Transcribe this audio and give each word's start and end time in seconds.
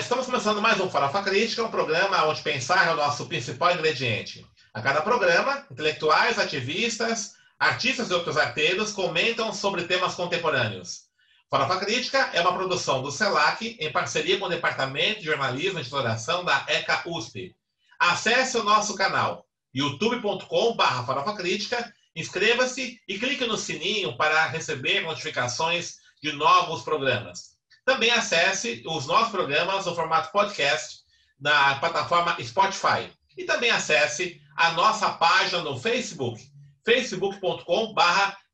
estamos 0.00 0.24
começando 0.24 0.62
mais 0.62 0.80
um 0.80 0.88
Farofa 0.88 1.22
Crítica, 1.22 1.62
um 1.62 1.70
programa 1.70 2.24
onde 2.24 2.40
pensar 2.40 2.88
é 2.88 2.92
o 2.92 2.96
nosso 2.96 3.26
principal 3.26 3.72
ingrediente. 3.72 4.46
A 4.72 4.80
cada 4.80 5.02
programa, 5.02 5.66
intelectuais, 5.70 6.38
ativistas, 6.38 7.34
artistas 7.58 8.10
e 8.10 8.14
outros 8.14 8.38
arteiros 8.38 8.92
comentam 8.92 9.52
sobre 9.52 9.84
temas 9.84 10.14
contemporâneos. 10.14 11.02
Farofa 11.50 11.78
Crítica 11.80 12.30
é 12.32 12.40
uma 12.40 12.54
produção 12.54 13.02
do 13.02 13.12
CELAC 13.12 13.76
em 13.78 13.92
parceria 13.92 14.38
com 14.38 14.46
o 14.46 14.48
Departamento 14.48 15.20
de 15.20 15.26
Jornalismo 15.26 15.78
e 15.78 15.82
Exploração 15.82 16.46
da 16.46 16.64
ECA 16.66 17.02
USP. 17.04 17.54
Acesse 17.98 18.56
o 18.56 18.64
nosso 18.64 18.94
canal 18.94 19.44
youtube.com.br 19.74 21.04
Farofa 21.04 21.36
Crítica, 21.36 21.92
inscreva-se 22.16 22.98
e 23.06 23.18
clique 23.18 23.44
no 23.44 23.58
sininho 23.58 24.16
para 24.16 24.46
receber 24.46 25.02
notificações 25.02 25.96
de 26.22 26.32
novos 26.32 26.82
programas. 26.82 27.49
Também 27.90 28.12
acesse 28.12 28.84
os 28.86 29.04
nossos 29.04 29.32
programas 29.32 29.84
no 29.84 29.96
formato 29.96 30.30
podcast 30.30 31.00
na 31.40 31.74
plataforma 31.80 32.36
Spotify. 32.40 33.10
E 33.36 33.42
também 33.42 33.68
acesse 33.68 34.40
a 34.56 34.70
nossa 34.74 35.10
página 35.10 35.60
no 35.62 35.76
Facebook, 35.76 36.40
facebook.com.br 36.86 38.02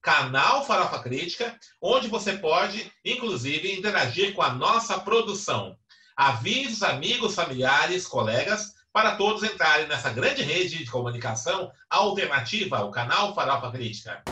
canal 0.00 0.64
Farofa 0.64 1.00
Crítica, 1.00 1.54
onde 1.82 2.08
você 2.08 2.38
pode, 2.38 2.90
inclusive, 3.04 3.74
interagir 3.78 4.32
com 4.32 4.40
a 4.40 4.54
nossa 4.54 4.98
produção. 5.00 5.76
Avise 6.16 6.72
os 6.72 6.82
amigos, 6.82 7.34
familiares, 7.34 8.06
colegas, 8.06 8.72
para 8.90 9.16
todos 9.16 9.42
entrarem 9.42 9.86
nessa 9.86 10.08
grande 10.08 10.40
rede 10.40 10.78
de 10.78 10.90
comunicação 10.90 11.70
alternativa, 11.90 12.86
o 12.86 12.90
canal 12.90 13.34
Farofa 13.34 13.70
Crítica. 13.70 14.22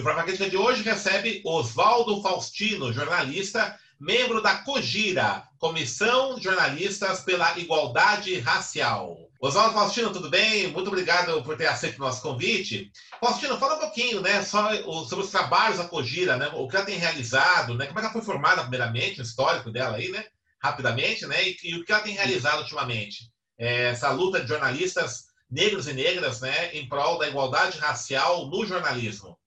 O 0.00 0.22
Crítica 0.24 0.48
de 0.48 0.56
hoje 0.56 0.82
recebe 0.82 1.42
Oswaldo 1.44 2.22
Faustino, 2.22 2.90
jornalista, 2.90 3.78
membro 4.00 4.40
da 4.40 4.56
COGIRA, 4.56 5.46
Comissão 5.58 6.36
de 6.36 6.44
Jornalistas 6.44 7.20
pela 7.20 7.58
Igualdade 7.58 8.38
Racial. 8.40 9.18
Oswaldo 9.38 9.74
Faustino, 9.74 10.10
tudo 10.10 10.30
bem? 10.30 10.68
Muito 10.68 10.88
obrigado 10.88 11.42
por 11.42 11.54
ter 11.54 11.66
aceito 11.66 11.98
o 11.98 12.00
nosso 12.00 12.22
convite. 12.22 12.90
Faustino, 13.20 13.58
fala 13.58 13.76
um 13.76 13.80
pouquinho, 13.80 14.22
né, 14.22 14.42
sobre 14.42 14.82
os 14.86 15.30
trabalhos 15.30 15.76
da 15.76 15.84
Cogira, 15.84 16.38
né, 16.38 16.50
o 16.54 16.66
que 16.66 16.76
ela 16.76 16.86
tem 16.86 16.96
realizado, 16.96 17.74
né, 17.74 17.84
como 17.84 17.98
é 17.98 18.00
que 18.00 18.06
ela 18.06 18.12
foi 18.14 18.22
formada 18.22 18.62
primeiramente, 18.62 19.20
o 19.20 19.22
histórico 19.22 19.70
dela 19.70 19.98
aí, 19.98 20.08
né, 20.08 20.24
rapidamente, 20.62 21.26
né, 21.26 21.46
e, 21.46 21.58
e 21.62 21.74
o 21.76 21.84
que 21.84 21.92
ela 21.92 22.00
tem 22.00 22.14
realizado 22.14 22.60
ultimamente. 22.60 23.30
É, 23.58 23.88
essa 23.88 24.10
luta 24.10 24.40
de 24.40 24.48
jornalistas 24.48 25.24
negros 25.50 25.86
e 25.88 25.92
negras, 25.92 26.40
né, 26.40 26.74
em 26.74 26.88
prol 26.88 27.18
da 27.18 27.28
igualdade 27.28 27.76
racial 27.76 28.46
no 28.46 28.64
jornalismo. 28.64 29.38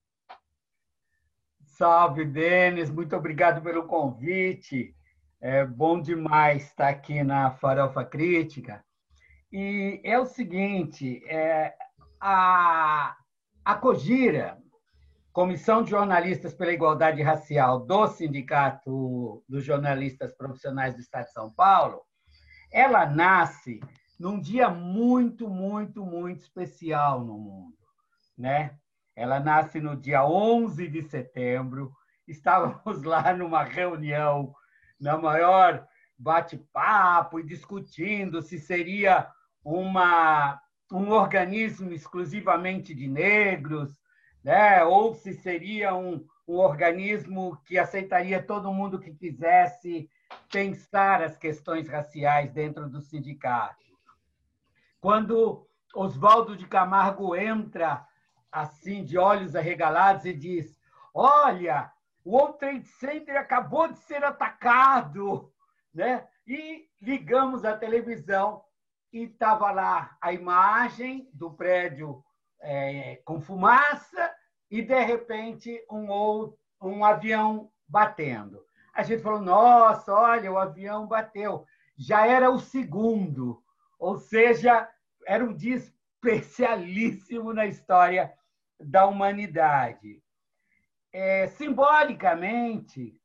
Salve, 1.84 2.24
Denis, 2.24 2.90
muito 2.90 3.14
obrigado 3.14 3.62
pelo 3.62 3.86
convite. 3.86 4.96
É 5.42 5.66
bom 5.66 6.00
demais 6.00 6.64
estar 6.64 6.88
aqui 6.88 7.22
na 7.26 7.52
Farofa 7.52 8.06
Crítica. 8.06 8.82
E 9.52 10.00
é 10.02 10.18
o 10.18 10.26
seguinte, 10.26 11.22
é, 11.28 11.76
a, 12.22 13.14
a 13.66 13.76
COGIRA, 13.76 14.58
Comissão 15.34 15.84
de 15.84 15.90
Jornalistas 15.90 16.54
pela 16.54 16.72
Igualdade 16.72 17.22
Racial 17.22 17.86
do 17.86 18.08
Sindicato 18.08 19.44
dos 19.50 19.66
Jornalistas 19.66 20.34
Profissionais 20.34 20.96
do 20.96 21.02
Estado 21.02 21.26
de 21.26 21.34
São 21.34 21.52
Paulo, 21.52 22.00
ela 22.72 23.06
nasce 23.06 23.82
num 24.18 24.40
dia 24.40 24.70
muito, 24.70 25.50
muito, 25.50 26.06
muito 26.06 26.44
especial 26.44 27.26
no 27.26 27.38
mundo, 27.38 27.76
né? 28.38 28.80
Ela 29.16 29.40
nasce 29.40 29.80
no 29.80 29.96
dia 29.96 30.26
11 30.26 30.88
de 30.88 31.02
setembro. 31.04 31.94
Estávamos 32.28 33.04
lá 33.04 33.34
numa 33.34 33.64
reunião, 33.64 34.54
na 35.00 35.18
maior 35.18 35.88
bate-papo 36.18 37.40
e 37.40 37.44
discutindo 37.44 38.42
se 38.42 38.58
seria 38.58 39.28
uma, 39.64 40.60
um 40.92 41.10
organismo 41.12 41.92
exclusivamente 41.92 42.94
de 42.94 43.08
negros, 43.08 43.92
né? 44.44 44.84
ou 44.84 45.14
se 45.14 45.34
seria 45.34 45.94
um, 45.94 46.26
um 46.48 46.56
organismo 46.56 47.58
que 47.66 47.78
aceitaria 47.78 48.42
todo 48.42 48.74
mundo 48.74 49.00
que 49.00 49.14
quisesse 49.14 50.10
pensar 50.52 51.22
as 51.22 51.38
questões 51.38 51.88
raciais 51.88 52.52
dentro 52.52 52.90
do 52.90 53.02
sindicato. 53.02 53.84
Quando 55.00 55.68
Oswaldo 55.94 56.56
de 56.56 56.66
Camargo 56.66 57.36
entra 57.36 58.06
assim, 58.54 59.04
de 59.04 59.18
olhos 59.18 59.56
arregalados, 59.56 60.26
e 60.26 60.34
diz: 60.34 60.78
Olha, 61.12 61.92
o 62.24 62.38
World 62.38 62.60
Trade 62.60 62.86
Center 62.86 63.36
acabou 63.36 63.88
de 63.88 63.98
ser 64.00 64.24
atacado. 64.24 65.52
Né? 65.92 66.26
E 66.48 66.88
ligamos 67.02 67.66
a 67.66 67.76
televisão 67.76 68.64
e 69.12 69.24
estava 69.24 69.72
lá 69.72 70.16
a 70.22 70.32
imagem 70.32 71.30
do 71.34 71.52
prédio 71.52 72.24
é, 72.62 73.22
com 73.26 73.42
fumaça 73.42 74.32
e, 74.70 74.82
de 74.82 75.04
repente, 75.04 75.84
um, 75.92 76.10
outro, 76.10 76.58
um 76.82 77.04
avião 77.04 77.72
batendo. 77.88 78.64
A 78.94 79.02
gente 79.02 79.24
falou: 79.24 79.42
Nossa, 79.42 80.14
olha, 80.14 80.52
o 80.52 80.58
avião 80.58 81.08
bateu. 81.08 81.66
Já 81.98 82.28
era 82.28 82.50
o 82.50 82.60
segundo, 82.60 83.64
ou 84.00 84.18
seja, 84.18 84.90
era 85.28 85.44
um 85.44 85.54
dia 85.54 85.76
especialíssimo 85.76 87.54
na 87.54 87.66
história 87.66 88.34
da 88.86 89.06
humanidade. 89.06 90.22
É, 91.12 91.48
simbolicamente, 91.48 93.20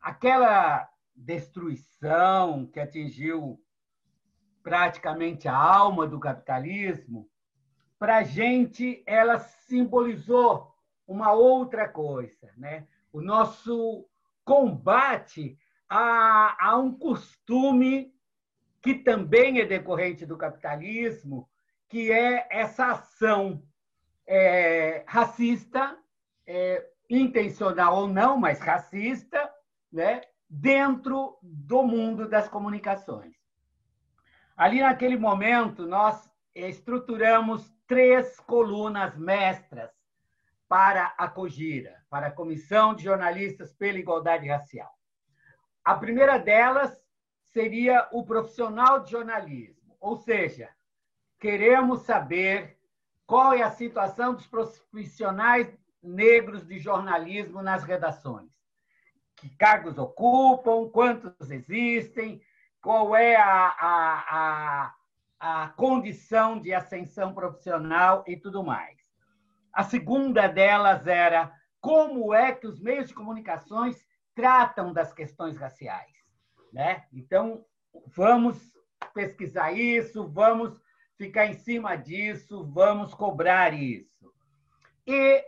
aquela 0.00 0.88
destruição 1.14 2.66
que 2.66 2.80
atingiu 2.80 3.60
praticamente 4.62 5.46
a 5.46 5.56
alma 5.56 6.06
do 6.06 6.18
capitalismo, 6.18 7.28
para 7.98 8.16
a 8.16 8.22
gente 8.22 9.02
ela 9.06 9.38
simbolizou 9.38 10.74
uma 11.06 11.32
outra 11.32 11.88
coisa, 11.88 12.50
né? 12.56 12.86
O 13.12 13.20
nosso 13.20 14.08
combate 14.44 15.58
a, 15.88 16.68
a 16.68 16.76
um 16.76 16.92
costume 16.92 18.12
que 18.82 18.94
também 18.94 19.60
é 19.60 19.66
decorrente 19.66 20.26
do 20.26 20.36
capitalismo, 20.36 21.48
que 21.88 22.10
é 22.10 22.46
essa 22.50 22.92
ação 22.92 23.62
é, 24.26 25.04
racista, 25.06 25.96
é, 26.46 26.86
intencional 27.08 27.96
ou 27.96 28.08
não, 28.08 28.36
mas 28.38 28.60
racista, 28.60 29.50
né, 29.92 30.22
dentro 30.48 31.38
do 31.42 31.82
mundo 31.82 32.28
das 32.28 32.48
comunicações. 32.48 33.34
Ali 34.56 34.80
naquele 34.80 35.16
momento, 35.16 35.86
nós 35.86 36.30
estruturamos 36.54 37.72
três 37.86 38.38
colunas 38.40 39.16
mestras 39.16 39.90
para 40.68 41.14
a 41.18 41.28
COGIRA, 41.28 42.02
para 42.08 42.28
a 42.28 42.32
Comissão 42.32 42.94
de 42.94 43.04
Jornalistas 43.04 43.72
pela 43.74 43.98
Igualdade 43.98 44.48
Racial. 44.48 44.90
A 45.84 45.94
primeira 45.94 46.38
delas 46.38 47.04
seria 47.52 48.08
o 48.12 48.24
profissional 48.24 49.00
de 49.00 49.10
jornalismo, 49.10 49.96
ou 50.00 50.16
seja, 50.16 50.70
queremos 51.38 52.02
saber 52.02 52.73
qual 53.26 53.52
é 53.52 53.62
a 53.62 53.70
situação 53.70 54.34
dos 54.34 54.46
profissionais 54.46 55.76
negros 56.02 56.66
de 56.66 56.78
jornalismo 56.78 57.62
nas 57.62 57.82
redações. 57.82 58.52
Que 59.36 59.48
cargos 59.56 59.98
ocupam, 59.98 60.88
quantos 60.90 61.50
existem, 61.50 62.40
qual 62.80 63.16
é 63.16 63.36
a, 63.36 63.68
a, 63.80 64.94
a, 65.40 65.62
a 65.62 65.68
condição 65.70 66.60
de 66.60 66.72
ascensão 66.72 67.32
profissional 67.32 68.22
e 68.26 68.36
tudo 68.36 68.62
mais. 68.62 68.98
A 69.72 69.82
segunda 69.82 70.46
delas 70.46 71.06
era 71.06 71.52
como 71.80 72.32
é 72.32 72.52
que 72.52 72.66
os 72.66 72.80
meios 72.80 73.08
de 73.08 73.14
comunicações 73.14 74.06
tratam 74.34 74.92
das 74.92 75.12
questões 75.12 75.56
raciais. 75.56 76.12
Né? 76.72 77.04
Então, 77.12 77.64
vamos 78.06 78.58
pesquisar 79.12 79.72
isso, 79.72 80.28
vamos 80.28 80.80
ficar 81.16 81.46
em 81.46 81.54
cima 81.54 81.96
disso, 81.96 82.64
vamos 82.72 83.14
cobrar 83.14 83.72
isso. 83.72 84.32
E 85.06 85.44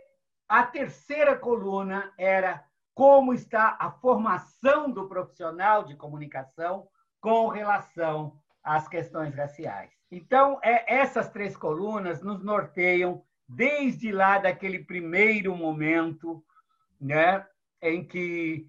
a 0.47 0.63
terceira 0.63 1.35
coluna 1.35 2.13
era 2.17 2.63
como 2.93 3.33
está 3.33 3.77
a 3.79 3.91
formação 3.91 4.89
do 4.89 5.07
profissional 5.07 5.83
de 5.83 5.95
comunicação 5.95 6.87
com 7.19 7.47
relação 7.47 8.39
às 8.63 8.87
questões 8.87 9.35
raciais. 9.35 9.91
Então, 10.11 10.59
é, 10.63 10.95
essas 11.01 11.29
três 11.29 11.55
colunas 11.55 12.21
nos 12.21 12.43
norteiam 12.43 13.23
desde 13.47 14.11
lá 14.11 14.39
daquele 14.39 14.83
primeiro 14.83 15.55
momento, 15.55 16.43
né, 16.99 17.45
em 17.81 18.05
que, 18.05 18.67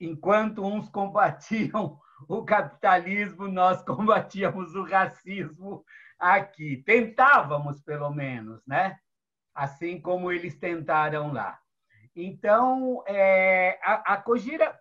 enquanto 0.00 0.64
uns 0.64 0.88
combatiam 0.88 1.98
o 2.28 2.44
capitalismo, 2.44 3.48
nós 3.48 3.82
combatíamos 3.84 4.74
o 4.74 4.84
racismo 4.84 5.84
aqui. 6.18 6.82
Tentávamos, 6.84 7.80
pelo 7.80 8.10
menos, 8.10 8.60
né? 8.66 8.98
Assim 9.54 10.00
como 10.00 10.32
eles 10.32 10.58
tentaram 10.58 11.32
lá. 11.32 11.58
Então, 12.14 13.02
é, 13.06 13.78
a, 13.82 14.14
a 14.14 14.16
Cogira 14.16 14.78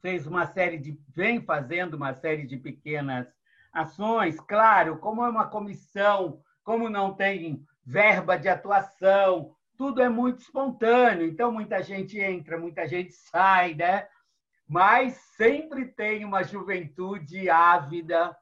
fez 0.00 0.26
uma 0.26 0.46
série 0.46 0.78
de, 0.78 0.98
vem 1.14 1.40
fazendo 1.40 1.94
uma 1.94 2.14
série 2.14 2.46
de 2.46 2.56
pequenas 2.56 3.26
ações, 3.72 4.40
claro, 4.40 4.98
como 4.98 5.24
é 5.24 5.28
uma 5.28 5.48
comissão, 5.48 6.40
como 6.64 6.88
não 6.88 7.14
tem 7.14 7.64
verba 7.84 8.36
de 8.36 8.48
atuação, 8.48 9.54
tudo 9.76 10.00
é 10.00 10.08
muito 10.08 10.40
espontâneo, 10.40 11.26
então 11.26 11.52
muita 11.52 11.82
gente 11.82 12.18
entra, 12.18 12.58
muita 12.58 12.86
gente 12.88 13.12
sai, 13.12 13.74
né? 13.74 14.08
Mas 14.68 15.14
sempre 15.36 15.86
tem 15.86 16.24
uma 16.24 16.42
juventude 16.42 17.48
ávida 17.48 18.36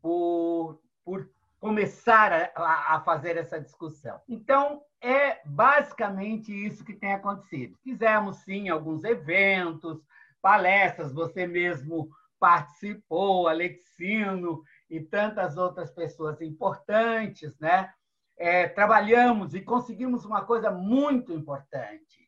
por, 0.00 0.80
por 1.04 1.28
começar 1.60 2.52
a, 2.54 2.94
a 2.94 3.00
fazer 3.00 3.36
essa 3.36 3.60
discussão. 3.60 4.20
Então, 4.28 4.82
é 5.00 5.40
basicamente 5.44 6.52
isso 6.52 6.84
que 6.84 6.94
tem 6.94 7.12
acontecido. 7.12 7.76
Fizemos, 7.82 8.38
sim, 8.38 8.68
alguns 8.68 9.04
eventos, 9.04 10.00
palestras, 10.40 11.12
você 11.12 11.46
mesmo 11.46 12.08
participou, 12.38 13.48
Alexino 13.48 14.62
e 14.88 15.00
tantas 15.00 15.56
outras 15.56 15.90
pessoas 15.90 16.40
importantes, 16.40 17.58
né? 17.58 17.92
É, 18.36 18.68
trabalhamos 18.68 19.54
e 19.54 19.62
conseguimos 19.62 20.24
uma 20.24 20.44
coisa 20.44 20.70
muito 20.70 21.32
importante. 21.32 22.25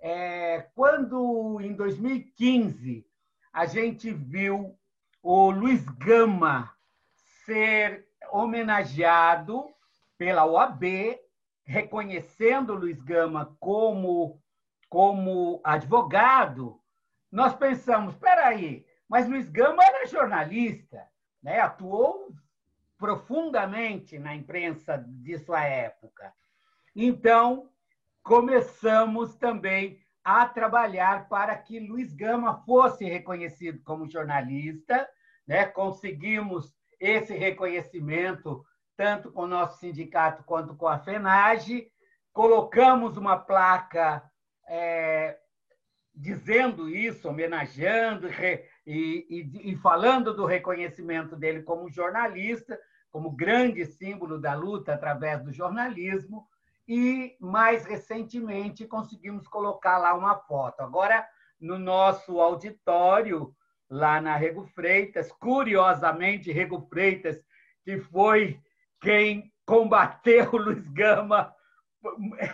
É, 0.00 0.66
quando, 0.74 1.60
em 1.60 1.74
2015, 1.74 3.06
a 3.52 3.66
gente 3.66 4.10
viu 4.10 4.78
o 5.22 5.50
Luiz 5.50 5.84
Gama 5.90 6.74
ser 7.44 8.08
homenageado 8.32 9.66
pela 10.16 10.46
OAB, 10.46 10.84
reconhecendo 11.64 12.72
o 12.72 12.76
Luiz 12.76 13.00
Gama 13.02 13.56
como, 13.60 14.40
como 14.88 15.60
advogado, 15.64 16.80
nós 17.30 17.54
pensamos, 17.54 18.14
espera 18.14 18.48
aí, 18.48 18.84
mas 19.08 19.28
Luiz 19.28 19.48
Gama 19.48 19.84
era 19.84 20.06
jornalista, 20.06 21.06
né? 21.42 21.60
atuou 21.60 22.34
profundamente 22.98 24.18
na 24.18 24.34
imprensa 24.34 24.98
de 24.98 25.38
sua 25.38 25.64
época. 25.64 26.34
Então, 26.94 27.69
começamos 28.22 29.36
também 29.36 29.98
a 30.22 30.46
trabalhar 30.46 31.28
para 31.28 31.56
que 31.56 31.80
Luiz 31.80 32.12
Gama 32.12 32.62
fosse 32.64 33.04
reconhecido 33.04 33.80
como 33.82 34.08
jornalista, 34.08 35.08
né? 35.46 35.64
Conseguimos 35.66 36.74
esse 37.00 37.34
reconhecimento 37.34 38.64
tanto 38.96 39.32
com 39.32 39.44
o 39.44 39.48
nosso 39.48 39.78
sindicato 39.78 40.44
quanto 40.44 40.76
com 40.76 40.86
a 40.86 40.98
FENAGE, 40.98 41.90
colocamos 42.34 43.16
uma 43.16 43.38
placa 43.38 44.22
é, 44.68 45.38
dizendo 46.14 46.86
isso, 46.86 47.26
homenageando 47.26 48.28
e, 48.28 48.66
e, 48.86 49.72
e, 49.72 49.76
falando 49.76 50.34
do 50.34 50.44
reconhecimento 50.44 51.34
dele 51.34 51.62
como 51.62 51.90
jornalista, 51.90 52.78
como 53.10 53.30
grande 53.30 53.86
símbolo 53.86 54.38
da 54.38 54.54
luta 54.54 54.92
através 54.92 55.42
do 55.42 55.50
jornalismo, 55.50 56.46
e 56.90 57.36
mais 57.38 57.86
recentemente 57.86 58.84
conseguimos 58.84 59.46
colocar 59.46 59.96
lá 59.96 60.12
uma 60.12 60.36
foto. 60.36 60.80
Agora, 60.80 61.24
no 61.60 61.78
nosso 61.78 62.40
auditório, 62.40 63.54
lá 63.88 64.20
na 64.20 64.34
Rego 64.34 64.66
Freitas, 64.74 65.30
curiosamente, 65.30 66.50
Rego 66.50 66.84
Freitas, 66.88 67.40
que 67.84 68.00
foi 68.00 68.60
quem 69.00 69.52
combateu 69.64 70.50
o 70.52 70.56
Luiz 70.56 70.84
Gama 70.88 71.54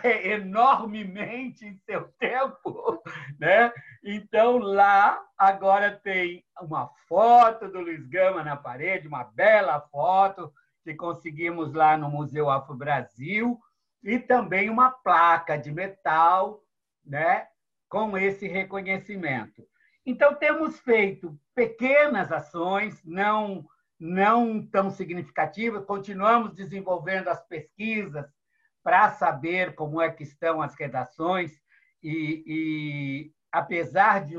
é, 0.03 0.33
enormemente 0.33 1.65
em 1.65 1.75
seu 1.77 2.07
tempo, 2.19 3.01
né? 3.39 3.73
Então 4.03 4.59
lá 4.59 5.19
agora 5.35 5.99
tem 6.03 6.45
uma 6.61 6.91
foto 7.09 7.67
do 7.69 7.79
Luiz 7.79 8.05
Gama 8.05 8.43
na 8.43 8.55
parede, 8.55 9.07
uma 9.07 9.23
bela 9.23 9.81
foto 9.91 10.53
que 10.83 10.93
conseguimos 10.93 11.73
lá 11.73 11.97
no 11.97 12.07
Museu 12.07 12.51
Afro 12.51 12.75
Brasil 12.75 13.59
e 14.03 14.19
também 14.19 14.69
uma 14.69 14.91
placa 14.91 15.57
de 15.57 15.71
metal, 15.71 16.63
né? 17.05 17.47
Com 17.89 18.17
esse 18.17 18.47
reconhecimento. 18.47 19.63
Então 20.05 20.35
temos 20.35 20.79
feito 20.79 21.37
pequenas 21.53 22.31
ações, 22.31 23.03
não 23.03 23.65
não 23.99 24.63
tão 24.63 24.91
significativas, 24.91 25.83
continuamos 25.83 26.53
desenvolvendo 26.53 27.29
as 27.29 27.43
pesquisas 27.47 28.25
para 28.83 29.11
saber 29.11 29.73
como 29.73 29.99
é 29.99 30.11
que 30.11 30.21
estão 30.21 30.61
as 30.61 30.75
redações 30.75 31.59
e, 32.03 32.43
e 32.45 33.31
apesar 33.51 34.23
de 34.23 34.35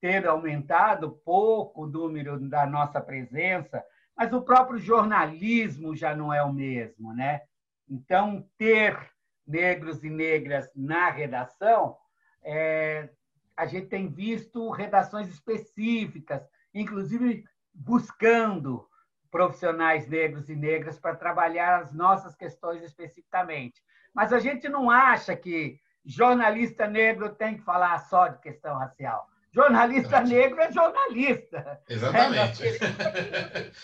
ter 0.00 0.26
aumentado 0.26 1.20
pouco 1.24 1.84
o 1.84 1.86
número 1.86 2.38
da 2.48 2.66
nossa 2.66 3.00
presença, 3.00 3.84
mas 4.16 4.32
o 4.32 4.42
próprio 4.42 4.78
jornalismo 4.78 5.94
já 5.94 6.14
não 6.16 6.32
é 6.32 6.42
o 6.42 6.52
mesmo, 6.52 7.12
né? 7.12 7.42
Então 7.88 8.48
ter 8.56 9.10
negros 9.46 10.04
e 10.04 10.10
negras 10.10 10.70
na 10.74 11.10
redação, 11.10 11.96
é, 12.42 13.08
a 13.56 13.66
gente 13.66 13.86
tem 13.88 14.08
visto 14.08 14.70
redações 14.70 15.28
específicas, 15.28 16.46
inclusive 16.74 17.44
buscando 17.72 18.86
profissionais 19.30 20.06
negros 20.08 20.48
e 20.48 20.54
negras 20.54 20.98
para 20.98 21.16
trabalhar 21.16 21.80
as 21.80 21.92
nossas 21.92 22.34
questões 22.34 22.82
especificamente. 22.82 23.82
Mas 24.14 24.32
a 24.32 24.38
gente 24.38 24.68
não 24.68 24.90
acha 24.90 25.36
que 25.36 25.80
jornalista 26.04 26.86
negro 26.86 27.34
tem 27.34 27.56
que 27.56 27.62
falar 27.62 27.98
só 27.98 28.28
de 28.28 28.38
questão 28.40 28.76
racial. 28.76 29.26
Jornalista 29.54 30.20
negro 30.20 30.60
é 30.60 30.70
jornalista. 30.70 31.80
Exatamente. 31.88 32.62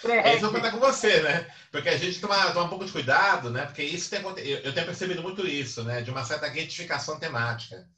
É, 0.05 0.37
isso 0.37 0.44
eu 0.44 0.50
vou 0.50 0.52
contar 0.52 0.70
com 0.70 0.78
você, 0.78 1.22
né? 1.22 1.46
Porque 1.72 1.88
a 1.88 1.96
gente 1.96 2.20
toma, 2.20 2.52
toma 2.52 2.66
um 2.66 2.69
pouco 2.69 2.84
de 2.84 2.93
cuidado, 2.93 3.50
né? 3.50 3.64
Porque 3.64 3.82
isso 3.82 4.11
tem, 4.11 4.20
eu 4.20 4.72
tenho 4.72 4.87
percebido 4.87 5.22
muito 5.22 5.46
isso, 5.46 5.82
né? 5.82 6.02
De 6.02 6.11
uma 6.11 6.25
certa 6.25 6.46
retificação 6.46 7.19
temática. 7.19 7.88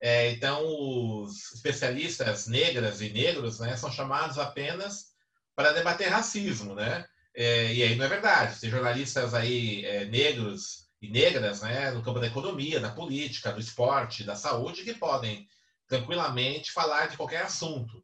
É, 0.00 0.32
então, 0.32 0.60
os 0.64 1.52
especialistas 1.52 2.48
negras 2.48 3.00
e 3.00 3.08
negros 3.10 3.60
né, 3.60 3.76
são 3.76 3.90
chamados 3.92 4.36
apenas 4.36 5.12
para 5.54 5.70
debater 5.70 6.08
racismo, 6.08 6.74
né? 6.74 7.06
É, 7.34 7.72
e 7.72 7.84
aí 7.84 7.94
não 7.94 8.04
é 8.04 8.08
verdade. 8.08 8.58
Tem 8.60 8.68
jornalistas 8.68 9.32
aí 9.32 9.84
é, 9.84 10.04
negros 10.06 10.88
e 11.00 11.08
negras, 11.08 11.62
né, 11.62 11.92
no 11.92 12.02
campo 12.02 12.18
da 12.18 12.26
economia, 12.26 12.80
da 12.80 12.90
política, 12.90 13.52
do 13.52 13.60
esporte, 13.60 14.24
da 14.24 14.34
saúde, 14.34 14.82
que 14.82 14.94
podem 14.94 15.46
tranquilamente 15.92 16.72
falar 16.72 17.06
de 17.08 17.16
qualquer 17.18 17.42
assunto. 17.42 18.02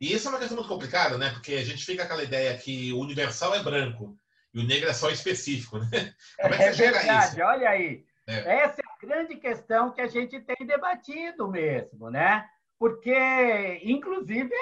E 0.00 0.12
isso 0.12 0.28
é 0.28 0.30
uma 0.30 0.38
questão 0.38 0.56
muito 0.56 0.68
complicada, 0.68 1.18
né? 1.18 1.30
Porque 1.30 1.54
a 1.54 1.64
gente 1.64 1.84
fica 1.84 2.02
com 2.02 2.06
aquela 2.06 2.22
ideia 2.22 2.56
que 2.56 2.92
o 2.92 3.00
universal 3.00 3.54
é 3.54 3.62
branco 3.62 4.16
e 4.52 4.60
o 4.60 4.66
negro 4.66 4.88
é 4.88 4.92
só 4.92 5.10
específico, 5.10 5.78
né? 5.78 6.14
Como 6.40 6.54
é, 6.54 6.58
que 6.58 6.62
é 6.62 6.70
verdade, 6.70 7.34
isso? 7.34 7.42
olha 7.42 7.68
aí. 7.68 8.04
É. 8.26 8.62
Essa 8.62 8.80
é 8.80 8.84
a 8.84 9.06
grande 9.06 9.36
questão 9.36 9.90
que 9.92 10.00
a 10.00 10.06
gente 10.06 10.40
tem 10.40 10.66
debatido 10.66 11.48
mesmo, 11.48 12.08
né? 12.08 12.46
Porque, 12.78 13.80
inclusive, 13.82 14.54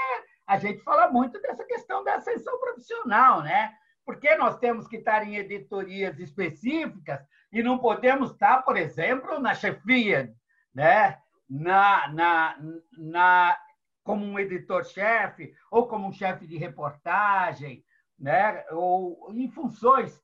a 0.47 0.59
gente 0.59 0.83
fala 0.83 1.11
muito 1.11 1.41
dessa 1.41 1.65
questão 1.65 2.03
da 2.03 2.17
ascensão 2.17 2.59
profissional, 2.59 3.43
né? 3.43 3.75
Porque 4.05 4.35
nós 4.37 4.59
temos 4.59 4.89
que 4.89 4.97
estar 4.97 5.27
em 5.27 5.37
editorias 5.37 6.19
específicas 6.19 7.21
e 7.53 7.63
não 7.63 7.79
podemos 7.79 8.33
estar, 8.33 8.63
por 8.63 8.77
exemplo, 8.77 9.39
na 9.39 9.55
chefia, 9.55 10.33
né? 10.75 11.19
Na, 11.53 12.09
na, 12.09 12.57
na, 12.97 13.59
como 14.03 14.25
um 14.25 14.39
editor-chefe 14.39 15.55
ou 15.71 15.87
como 15.87 16.09
um 16.09 16.13
chefe 16.13 16.47
de 16.47 16.57
reportagem, 16.57 17.85
né? 18.19 18.65
ou 18.71 19.31
em 19.35 19.51
funções 19.51 20.19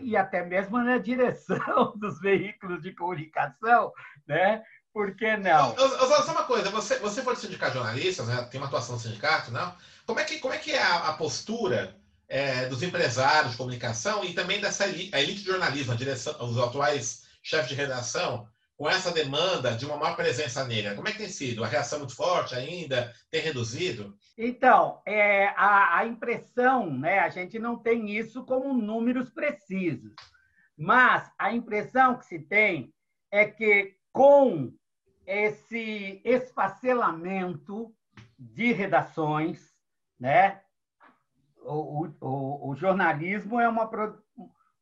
e 0.00 0.14
até 0.14 0.44
mesmo 0.44 0.76
na 0.78 0.98
direção 0.98 1.94
dos 1.96 2.20
veículos 2.20 2.82
de 2.82 2.92
comunicação, 2.92 3.92
né? 4.26 4.62
Por 4.92 5.16
que 5.16 5.36
não? 5.36 5.74
Só 5.76 6.32
uma 6.32 6.44
coisa, 6.44 6.70
você, 6.70 6.98
você 6.98 7.22
foi 7.22 7.34
sindicato 7.34 7.72
de 7.72 7.78
jornalistas, 7.78 8.28
né? 8.28 8.42
tem 8.50 8.60
uma 8.60 8.66
atuação 8.66 8.94
no 8.94 9.00
sindicato, 9.00 9.50
não? 9.50 9.74
Como 10.06 10.20
é 10.20 10.24
que, 10.24 10.38
como 10.38 10.54
é, 10.54 10.58
que 10.58 10.72
é 10.72 10.82
a, 10.82 11.08
a 11.08 11.12
postura 11.14 11.96
é, 12.28 12.66
dos 12.66 12.82
empresários 12.82 13.52
de 13.52 13.56
comunicação 13.56 14.24
e 14.24 14.34
também 14.34 14.60
dessa 14.60 14.86
elite, 14.86 15.14
a 15.14 15.20
elite 15.20 15.40
de 15.40 15.46
jornalismo, 15.46 15.92
a 15.92 15.96
direção, 15.96 16.36
os 16.44 16.58
atuais 16.58 17.24
chefes 17.42 17.68
de 17.68 17.74
redação, 17.74 18.48
com 18.76 18.88
essa 18.88 19.12
demanda 19.12 19.76
de 19.76 19.86
uma 19.86 19.96
maior 19.96 20.16
presença 20.16 20.64
negra? 20.64 20.94
Como 20.94 21.08
é 21.08 21.12
que 21.12 21.18
tem 21.18 21.28
sido? 21.28 21.62
A 21.62 21.68
reação 21.68 21.96
é 21.96 22.00
muito 22.00 22.16
forte 22.16 22.54
ainda? 22.54 23.12
Tem 23.30 23.40
reduzido? 23.40 24.16
Então, 24.36 25.00
é, 25.06 25.48
a, 25.56 25.98
a 25.98 26.06
impressão, 26.06 26.92
né, 26.92 27.20
a 27.20 27.28
gente 27.28 27.58
não 27.58 27.78
tem 27.78 28.10
isso 28.10 28.44
como 28.44 28.74
números 28.74 29.30
precisos, 29.30 30.14
mas 30.76 31.30
a 31.38 31.52
impressão 31.52 32.18
que 32.18 32.26
se 32.26 32.38
tem 32.40 32.92
é 33.30 33.46
que 33.46 33.96
com 34.12 34.72
esse 35.26 36.20
esfacelamento 36.24 37.94
de 38.38 38.72
redações, 38.72 39.72
né? 40.18 40.60
O, 41.62 42.06
o, 42.20 42.70
o 42.70 42.76
jornalismo 42.76 43.58
é 43.58 43.68
uma, 43.68 43.90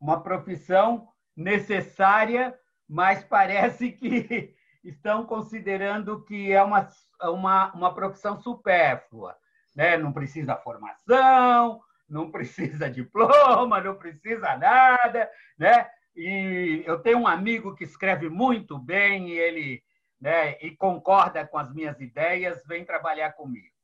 uma 0.01 0.21
profissão 0.21 1.09
necessária, 1.37 2.59
mas 2.93 3.25
parece 3.25 3.91
que 3.91 4.55
estão 4.85 5.25
considerando 5.25 6.23
que 6.25 6.53
é 6.53 6.63
uma, 6.63 6.87
uma, 7.23 7.73
uma 7.73 7.95
profissão 7.95 8.39
supérflua. 8.39 9.35
Né? 9.75 9.97
Não 9.97 10.13
precisa 10.13 10.57
formação, 10.57 11.81
não 12.07 12.31
precisa 12.31 12.91
diploma, 12.93 13.81
não 13.81 13.95
precisa 13.95 14.59
nada. 14.59 15.31
Né? 15.59 15.89
E 16.15 16.83
eu 16.85 16.99
tenho 17.01 17.21
um 17.21 17.27
amigo 17.27 17.75
que 17.75 17.85
escreve 17.85 18.29
muito 18.29 18.79
bem 18.79 19.31
e 19.31 19.39
ele 19.39 19.83
né, 20.21 20.59
e 20.61 20.77
concorda 20.77 21.47
com 21.47 21.57
as 21.57 21.73
minhas 21.73 21.99
ideias, 21.99 22.63
vem 22.67 22.85
trabalhar 22.85 23.33
comigo. 23.33 23.75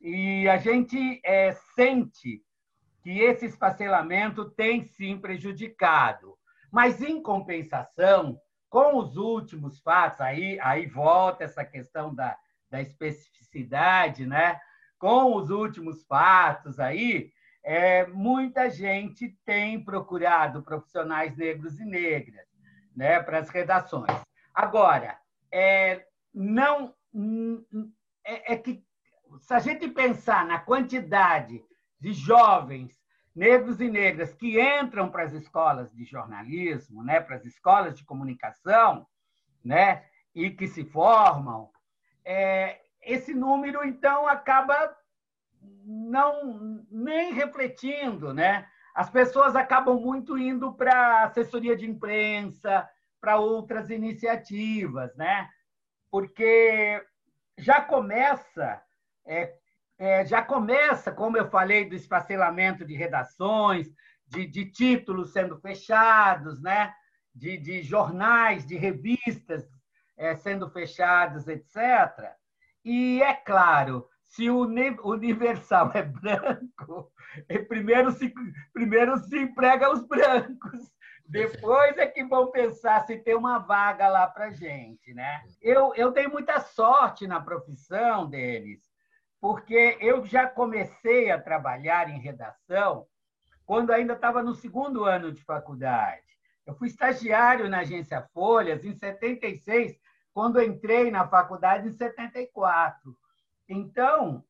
E 0.00 0.48
a 0.48 0.56
gente 0.56 1.20
é, 1.22 1.52
sente 1.74 2.42
que 3.02 3.20
esse 3.20 3.44
esfacelamento 3.44 4.48
tem 4.50 4.84
sim 4.84 5.18
prejudicado, 5.18 6.37
mas 6.70 7.02
em 7.02 7.22
compensação, 7.22 8.40
com 8.68 8.98
os 8.98 9.16
últimos 9.16 9.80
fatos, 9.80 10.20
aí, 10.20 10.58
aí 10.60 10.86
volta 10.86 11.44
essa 11.44 11.64
questão 11.64 12.14
da, 12.14 12.36
da 12.70 12.80
especificidade, 12.80 14.26
né? 14.26 14.60
Com 14.98 15.34
os 15.36 15.50
últimos 15.50 16.04
fatos 16.04 16.78
aí, 16.78 17.30
é, 17.64 18.06
muita 18.06 18.68
gente 18.68 19.36
tem 19.44 19.82
procurado 19.82 20.62
profissionais 20.62 21.36
negros 21.36 21.78
e 21.78 21.84
negras 21.84 22.46
né, 22.96 23.22
para 23.22 23.38
as 23.38 23.48
redações. 23.48 24.10
Agora, 24.54 25.18
é, 25.52 26.04
não 26.34 26.94
é, 28.24 28.54
é 28.54 28.56
que 28.56 28.82
se 29.40 29.54
a 29.54 29.58
gente 29.58 29.88
pensar 29.88 30.46
na 30.46 30.58
quantidade 30.58 31.62
de 32.00 32.12
jovens 32.12 32.97
negros 33.38 33.80
e 33.80 33.88
negras 33.88 34.34
que 34.34 34.60
entram 34.60 35.08
para 35.08 35.22
as 35.22 35.32
escolas 35.32 35.92
de 35.92 36.04
jornalismo, 36.04 37.04
né, 37.04 37.20
para 37.20 37.36
as 37.36 37.44
escolas 37.44 37.96
de 37.96 38.04
comunicação, 38.04 39.06
né, 39.64 40.04
e 40.34 40.50
que 40.50 40.66
se 40.66 40.84
formam, 40.84 41.70
é, 42.24 42.80
esse 43.00 43.32
número 43.32 43.84
então 43.86 44.26
acaba 44.26 44.92
não 45.62 46.84
nem 46.90 47.32
refletindo, 47.32 48.34
né? 48.34 48.66
As 48.94 49.08
pessoas 49.08 49.56
acabam 49.56 49.98
muito 49.98 50.36
indo 50.36 50.74
para 50.74 51.22
assessoria 51.22 51.76
de 51.76 51.88
imprensa, 51.88 52.88
para 53.20 53.38
outras 53.38 53.88
iniciativas, 53.88 55.14
né? 55.16 55.48
Porque 56.10 57.02
já 57.56 57.80
começa 57.80 58.82
é, 59.24 59.56
é, 59.98 60.24
já 60.24 60.40
começa, 60.42 61.10
como 61.10 61.36
eu 61.36 61.50
falei, 61.50 61.88
do 61.88 61.94
esfacelamento 61.94 62.84
de 62.84 62.94
redações, 62.94 63.88
de, 64.26 64.46
de 64.46 64.66
títulos 64.70 65.32
sendo 65.32 65.58
fechados, 65.60 66.60
né? 66.62 66.92
de, 67.38 67.56
de 67.56 67.82
jornais, 67.82 68.66
de 68.66 68.76
revistas 68.76 69.64
é, 70.16 70.34
sendo 70.34 70.68
fechados, 70.68 71.46
etc. 71.46 72.32
E 72.84 73.22
é 73.22 73.32
claro, 73.32 74.08
se 74.24 74.50
o 74.50 74.62
Universal 75.04 75.92
é 75.94 76.02
branco, 76.02 77.12
é, 77.48 77.58
primeiro 77.58 78.10
se, 78.10 78.32
primeiro 78.72 79.16
se 79.18 79.38
emprega 79.38 79.92
os 79.92 80.04
brancos, 80.06 80.92
depois 81.24 81.96
é 81.98 82.06
que 82.06 82.24
vão 82.24 82.50
pensar 82.50 83.06
se 83.06 83.18
tem 83.18 83.36
uma 83.36 83.58
vaga 83.58 84.08
lá 84.08 84.26
para 84.26 84.50
gente, 84.50 85.12
né? 85.12 85.42
Eu, 85.60 85.94
eu 85.94 86.10
tenho 86.10 86.30
muita 86.30 86.58
sorte 86.58 87.26
na 87.26 87.40
profissão 87.40 88.28
deles, 88.28 88.80
porque 89.40 89.96
eu 90.00 90.24
já 90.24 90.46
comecei 90.48 91.30
a 91.30 91.40
trabalhar 91.40 92.10
em 92.10 92.20
redação 92.20 93.06
quando 93.64 93.92
ainda 93.92 94.14
estava 94.14 94.42
no 94.42 94.54
segundo 94.54 95.04
ano 95.04 95.30
de 95.30 95.44
faculdade. 95.44 96.26
Eu 96.66 96.74
fui 96.74 96.88
estagiário 96.88 97.68
na 97.68 97.80
agência 97.80 98.26
Folhas 98.32 98.84
em 98.84 98.94
76, 98.94 99.98
quando 100.32 100.62
entrei 100.62 101.10
na 101.10 101.28
faculdade 101.28 101.88
em 101.88 101.92
74. 101.92 103.16
Então, 103.68 104.44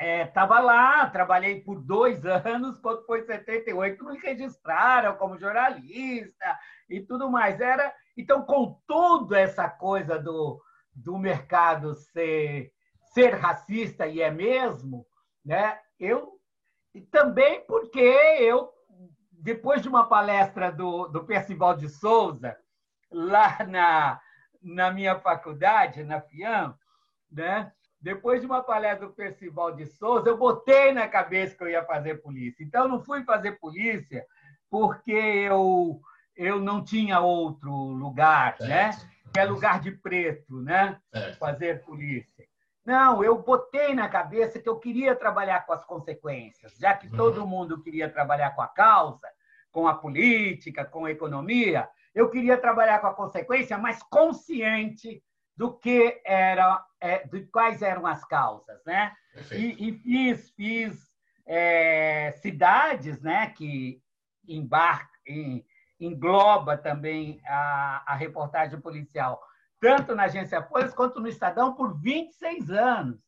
estava 0.00 0.58
é, 0.58 0.62
lá, 0.62 1.10
trabalhei 1.10 1.60
por 1.62 1.80
dois 1.80 2.24
anos, 2.26 2.78
quando 2.78 3.04
foi 3.06 3.22
78, 3.22 4.04
me 4.04 4.18
registraram 4.18 5.16
como 5.16 5.38
jornalista 5.38 6.58
e 6.88 7.00
tudo 7.00 7.30
mais. 7.30 7.60
Era 7.60 7.92
Então, 8.16 8.42
com 8.42 8.80
toda 8.86 9.38
essa 9.38 9.68
coisa 9.68 10.18
do, 10.18 10.62
do 10.94 11.18
mercado 11.18 11.94
ser 11.94 12.72
ser 13.18 13.34
racista 13.34 14.06
e 14.06 14.20
é 14.20 14.30
mesmo, 14.30 15.04
né? 15.44 15.76
Eu 15.98 16.38
e 16.94 17.00
também 17.00 17.64
porque 17.66 17.98
eu 17.98 18.72
depois 19.32 19.82
de 19.82 19.88
uma 19.88 20.08
palestra 20.08 20.70
do, 20.70 21.08
do 21.08 21.24
Percival 21.24 21.76
de 21.76 21.88
Souza 21.88 22.56
lá 23.10 23.58
na, 23.66 24.20
na 24.62 24.92
minha 24.92 25.18
faculdade, 25.18 26.04
na 26.04 26.20
FIAM, 26.20 26.74
né? 27.30 27.72
Depois 28.00 28.40
de 28.40 28.46
uma 28.46 28.62
palestra 28.62 29.08
do 29.08 29.12
Percival 29.12 29.74
de 29.74 29.86
Souza, 29.86 30.28
eu 30.28 30.36
botei 30.36 30.92
na 30.92 31.08
cabeça 31.08 31.56
que 31.56 31.64
eu 31.64 31.68
ia 31.68 31.84
fazer 31.84 32.22
polícia. 32.22 32.62
Então, 32.62 32.86
não 32.86 33.02
fui 33.02 33.24
fazer 33.24 33.58
polícia 33.58 34.24
porque 34.70 35.10
eu, 35.10 36.00
eu 36.36 36.60
não 36.60 36.84
tinha 36.84 37.18
outro 37.18 37.72
lugar, 37.72 38.56
né? 38.60 38.90
Que 39.32 39.40
é 39.40 39.44
lugar 39.44 39.80
de 39.80 39.90
preto, 39.90 40.60
né? 40.62 41.00
Fazer 41.38 41.84
polícia. 41.84 42.37
Não, 42.88 43.22
eu 43.22 43.36
botei 43.36 43.94
na 43.94 44.08
cabeça 44.08 44.58
que 44.58 44.66
eu 44.66 44.78
queria 44.78 45.14
trabalhar 45.14 45.66
com 45.66 45.74
as 45.74 45.84
consequências, 45.84 46.74
já 46.78 46.94
que 46.94 47.06
todo 47.10 47.42
uhum. 47.42 47.46
mundo 47.46 47.82
queria 47.82 48.08
trabalhar 48.08 48.52
com 48.52 48.62
a 48.62 48.66
causa, 48.66 49.28
com 49.70 49.86
a 49.86 49.92
política, 49.92 50.86
com 50.86 51.04
a 51.04 51.10
economia, 51.10 51.86
eu 52.14 52.30
queria 52.30 52.56
trabalhar 52.56 52.98
com 53.00 53.08
a 53.08 53.12
consequência, 53.12 53.76
mas 53.76 54.02
consciente 54.04 55.22
do 55.54 55.70
que 55.76 56.18
era, 56.24 56.82
é, 56.98 57.26
de 57.26 57.42
quais 57.48 57.82
eram 57.82 58.06
as 58.06 58.24
causas, 58.24 58.82
né? 58.86 59.12
E, 59.52 59.90
e, 59.90 59.92
fiz, 59.98 60.50
fiz 60.52 61.12
é, 61.44 62.32
cidades, 62.40 63.20
né, 63.20 63.50
que 63.50 64.00
embarca, 64.48 65.12
em, 65.26 65.62
engloba 66.00 66.78
também 66.78 67.38
a, 67.46 68.02
a 68.06 68.14
reportagem 68.14 68.80
policial 68.80 69.42
tanto 69.80 70.14
na 70.14 70.24
Agência 70.24 70.62
Folhas 70.62 70.94
quanto 70.94 71.20
no 71.20 71.28
Estadão, 71.28 71.74
por 71.74 71.98
26 72.00 72.70
anos. 72.70 73.18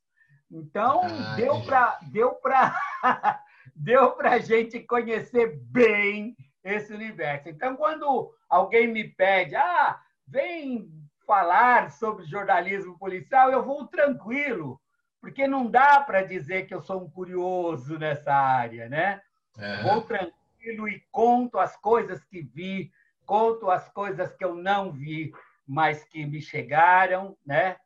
Então, 0.50 1.02
ah, 1.04 1.34
deu 1.36 1.62
para 1.62 1.98
deu 2.10 2.34
para 2.34 2.74
deu 3.74 4.16
a 4.20 4.38
gente 4.38 4.80
conhecer 4.80 5.60
bem 5.62 6.36
esse 6.64 6.92
universo. 6.92 7.48
Então, 7.48 7.76
quando 7.76 8.34
alguém 8.48 8.88
me 8.88 9.04
pede, 9.04 9.54
ah, 9.54 10.00
vem 10.26 10.90
falar 11.26 11.90
sobre 11.92 12.24
jornalismo 12.24 12.98
policial, 12.98 13.50
eu 13.50 13.62
vou 13.62 13.86
tranquilo, 13.86 14.80
porque 15.20 15.46
não 15.46 15.70
dá 15.70 16.00
para 16.00 16.22
dizer 16.22 16.66
que 16.66 16.74
eu 16.74 16.80
sou 16.80 17.04
um 17.04 17.08
curioso 17.10 17.96
nessa 17.96 18.34
área, 18.34 18.88
né? 18.88 19.22
É. 19.56 19.82
Vou 19.82 20.02
tranquilo 20.02 20.88
e 20.88 21.00
conto 21.12 21.58
as 21.58 21.76
coisas 21.76 22.24
que 22.24 22.42
vi, 22.42 22.90
conto 23.24 23.70
as 23.70 23.88
coisas 23.90 24.34
que 24.34 24.44
eu 24.44 24.56
não 24.56 24.90
vi 24.90 25.32
mas 25.70 26.02
que 26.02 26.26
me 26.26 26.42
chegaram, 26.42 27.36
né? 27.46 27.76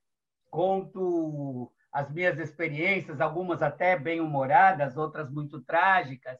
Conto 0.51 1.71
as 1.93 2.11
minhas 2.11 2.39
experiências, 2.39 3.21
algumas 3.21 3.61
até 3.61 3.95
bem 3.95 4.21
humoradas, 4.21 4.97
outras 4.97 5.31
muito 5.31 5.61
trágicas, 5.61 6.39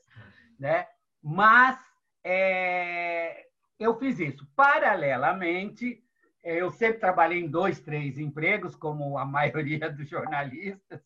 né? 0.59 0.87
Mas 1.23 1.79
é, 2.25 3.45
eu 3.79 3.95
fiz 3.99 4.19
isso. 4.21 4.49
Paralelamente, 4.57 6.03
eu 6.43 6.71
sempre 6.71 6.99
trabalhei 6.99 7.41
em 7.41 7.51
dois, 7.51 7.79
três 7.79 8.19
empregos, 8.19 8.75
como 8.75 9.19
a 9.19 9.25
maioria 9.27 9.91
dos 9.91 10.09
jornalistas, 10.09 11.03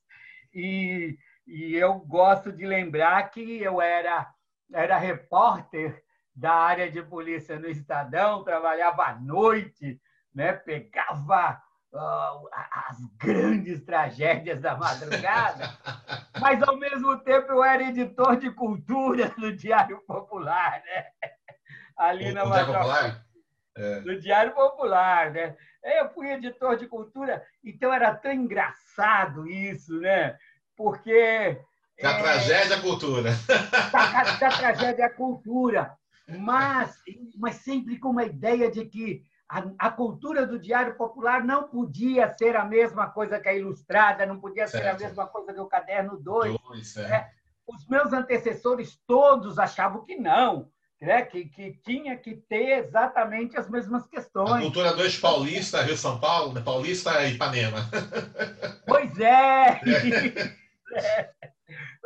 e, 0.54 1.18
e 1.48 1.74
eu 1.74 1.98
gosto 1.98 2.52
de 2.52 2.64
lembrar 2.64 3.28
que 3.32 3.60
eu 3.60 3.82
era, 3.82 4.32
era 4.72 4.98
repórter 4.98 6.00
da 6.32 6.54
área 6.54 6.88
de 6.88 7.02
polícia 7.02 7.58
no 7.58 7.68
Estadão, 7.68 8.44
trabalhava 8.44 9.02
à 9.02 9.18
noite, 9.18 10.00
né? 10.34 10.52
pegava 10.52 11.60
uh, 11.92 12.48
as 12.52 12.98
grandes 13.18 13.84
tragédias 13.84 14.60
da 14.60 14.76
madrugada, 14.76 15.70
mas, 16.40 16.62
ao 16.62 16.76
mesmo 16.76 17.18
tempo, 17.18 17.52
eu 17.52 17.64
era 17.64 17.82
editor 17.82 18.36
de 18.36 18.50
cultura 18.50 19.32
no 19.38 19.54
Diário 19.54 20.00
Popular, 20.06 20.82
né? 20.84 21.06
ali 21.96 22.32
na 22.32 22.44
Diário 22.44 22.66
Popular? 22.66 23.24
É. 23.76 24.00
No 24.00 24.20
Diário 24.20 24.54
Popular, 24.54 25.30
né? 25.30 25.56
Eu 25.82 26.08
fui 26.10 26.30
editor 26.30 26.76
de 26.76 26.86
cultura, 26.86 27.44
então 27.64 27.92
era 27.92 28.14
tão 28.14 28.32
engraçado 28.32 29.46
isso, 29.46 29.98
né? 30.00 30.36
Porque. 30.76 31.60
Da 32.02 32.10
é, 32.10 32.22
tragédia 32.22 32.76
à 32.76 32.80
cultura. 32.80 33.30
Da, 33.92 34.36
da 34.36 34.48
tragédia 34.48 35.06
à 35.06 35.10
cultura. 35.10 35.96
Mas, 36.28 36.96
mas 37.36 37.56
sempre 37.56 37.98
com 37.98 38.10
uma 38.10 38.24
ideia 38.24 38.70
de 38.70 38.84
que 38.84 39.24
a, 39.48 39.64
a, 39.78 39.90
cultura 39.90 40.46
do 40.46 40.58
Diário 40.58 40.94
Popular 40.94 41.42
não 41.42 41.68
podia 41.68 42.28
ser 42.36 42.54
a 42.54 42.64
mesma 42.64 43.08
coisa 43.08 43.40
que 43.40 43.48
a 43.48 43.54
Ilustrada, 43.54 44.26
não 44.26 44.38
podia 44.38 44.66
certo. 44.68 44.82
ser 44.82 44.90
a 44.90 45.08
mesma 45.08 45.26
coisa 45.26 45.54
que 45.54 45.60
o 45.60 45.66
Caderno 45.66 46.18
2. 46.18 46.56
Né? 46.96 47.30
Os 47.66 47.86
meus 47.88 48.12
antecessores 48.12 49.00
todos 49.06 49.58
achavam 49.58 50.04
que 50.04 50.16
não, 50.16 50.70
né? 51.00 51.22
que, 51.22 51.46
que 51.46 51.72
tinha 51.82 52.14
que 52.16 52.34
ter 52.34 52.84
exatamente 52.84 53.56
as 53.56 53.70
mesmas 53.70 54.06
questões. 54.06 54.52
A 54.52 54.60
cultura 54.60 54.92
do 54.92 55.02
eixo 55.02 55.20
paulista, 55.20 55.82
Rio 55.82 55.96
São 55.96 56.20
Paulo, 56.20 56.52
né? 56.52 56.60
paulista 56.60 57.24
e 57.24 57.34
Ipanema. 57.34 57.78
Pois 58.86 59.18
é. 59.20 59.80
é. 60.94 61.30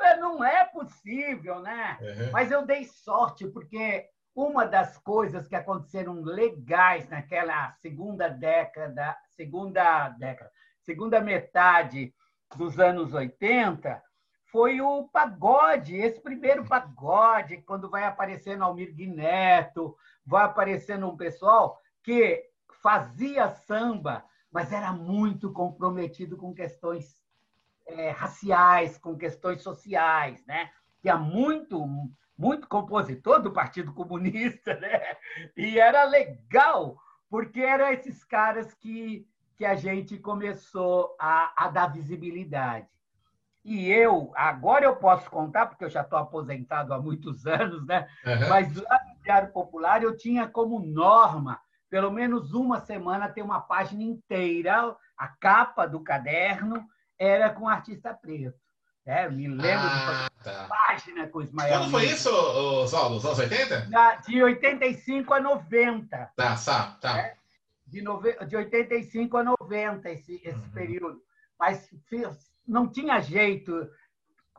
é. 0.01 0.17
Não 0.17 0.45
é 0.45 0.65
possível, 0.65 1.61
né? 1.61 1.97
Uhum. 2.01 2.31
Mas 2.33 2.51
eu 2.51 2.67
dei 2.67 2.85
sorte, 2.85 3.47
porque 3.47 4.09
uma 4.35 4.65
das 4.65 4.99
coisas 4.99 5.47
que 5.47 5.55
aconteceram 5.55 6.23
legais 6.23 7.09
naquela 7.09 7.73
segunda 7.73 8.29
década, 8.29 9.17
segunda 9.29 10.09
década, 10.11 10.51
segunda 10.81 11.21
metade 11.21 12.15
dos 12.57 12.79
anos 12.79 13.13
80, 13.13 14.03
foi 14.47 14.81
o 14.81 15.09
pagode, 15.09 15.97
esse 15.97 16.21
primeiro 16.21 16.65
pagode, 16.67 17.59
quando 17.63 17.89
vai 17.89 18.05
aparecendo 18.05 18.63
Almir 18.63 18.95
Neto, 19.09 19.97
vai 20.27 20.45
aparecendo 20.45 21.09
um 21.09 21.17
pessoal 21.17 21.81
que 22.03 22.45
fazia 22.83 23.49
samba, 23.49 24.25
mas 24.51 24.71
era 24.73 24.93
muito 24.93 25.51
comprometido 25.53 26.37
com 26.37 26.55
questões 26.55 27.23
é, 27.87 28.11
raciais, 28.11 28.99
com 28.99 29.17
questões 29.17 29.63
sociais, 29.63 30.45
né? 30.47 30.71
Tinha 31.03 31.17
muito, 31.17 31.85
muito 32.39 32.69
compositor 32.69 33.43
do 33.43 33.53
Partido 33.53 33.93
Comunista, 33.93 34.75
né? 34.79 35.01
E 35.57 35.79
era 35.79 36.05
legal, 36.05 36.97
porque 37.29 37.61
eram 37.61 37.91
esses 37.93 38.25
caras 38.25 38.73
que, 38.73 39.27
que 39.57 39.65
a 39.65 39.75
gente 39.75 40.17
começou 40.19 41.15
a, 41.19 41.53
a 41.57 41.69
dar 41.69 41.89
visibilidade. 41.89 42.87
E 43.65 43.91
eu, 43.91 44.33
agora 44.35 44.85
eu 44.85 44.97
posso 44.97 45.31
contar, 45.31 45.67
porque 45.67 45.85
eu 45.85 45.91
já 45.91 46.03
estou 46.03 46.19
aposentado 46.19 46.95
há 46.95 47.01
muitos 47.01 47.47
anos, 47.47 47.85
né? 47.87 48.09
Uhum. 48.25 48.49
Mas 48.49 48.75
lá 48.77 49.01
no 49.09 49.23
Diário 49.23 49.53
Popular 49.53 50.03
eu 50.03 50.17
tinha 50.17 50.49
como 50.49 50.81
norma, 50.81 51.61
pelo 51.89 52.11
menos 52.11 52.55
uma 52.55 52.81
semana, 52.81 53.29
ter 53.29 53.43
uma 53.43 53.61
página 53.61 54.03
inteira, 54.03 54.97
a 55.17 55.29
capa 55.29 55.87
do 55.87 56.01
caderno 56.01 56.85
era 57.19 57.51
com 57.51 57.69
artista 57.69 58.13
preto. 58.13 58.62
É, 59.05 59.29
me 59.29 59.49
lembro 59.49 59.87
ah, 59.89 60.29
de 60.31 60.45
tá. 60.45 60.69
página 60.69 61.27
com 61.27 61.43
Ismael. 61.43 61.79
Quando 61.81 61.91
foi 61.91 62.05
isso, 62.05 62.31
Oswaldo? 62.31 63.17
Os 63.17 63.25
anos 63.25 63.39
80? 63.39 63.89
de 64.27 64.43
85 64.43 65.35
a 65.35 65.41
90. 65.41 66.33
Tá, 66.37 66.57
tá. 66.57 66.99
tá. 67.01 67.19
É, 67.19 67.37
de, 67.85 68.01
nove... 68.01 68.33
de 68.47 68.57
85 68.57 69.37
a 69.37 69.43
90, 69.43 70.09
esse, 70.11 70.37
esse 70.45 70.55
uhum. 70.55 70.71
período. 70.71 71.21
Mas 71.59 71.89
não 72.67 72.89
tinha 72.89 73.21
jeito. 73.21 73.91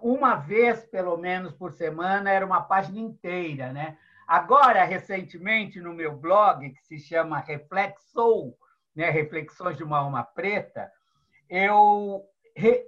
Uma 0.01 0.35
vez, 0.35 0.85
pelo 0.87 1.15
menos, 1.15 1.53
por 1.53 1.71
semana, 1.71 2.29
era 2.29 2.45
uma 2.45 2.61
página 2.61 2.99
inteira, 2.99 3.71
né? 3.71 3.97
Agora, 4.27 4.83
recentemente, 4.83 5.79
no 5.79 5.93
meu 5.93 6.17
blog, 6.17 6.69
que 6.69 6.81
se 6.83 6.99
chama 6.99 7.39
Reflexou, 7.39 8.57
né? 8.93 9.09
Reflexões 9.09 9.77
de 9.77 9.83
uma 9.85 9.99
Alma 9.99 10.23
Preta, 10.23 10.91
eu 11.49 12.25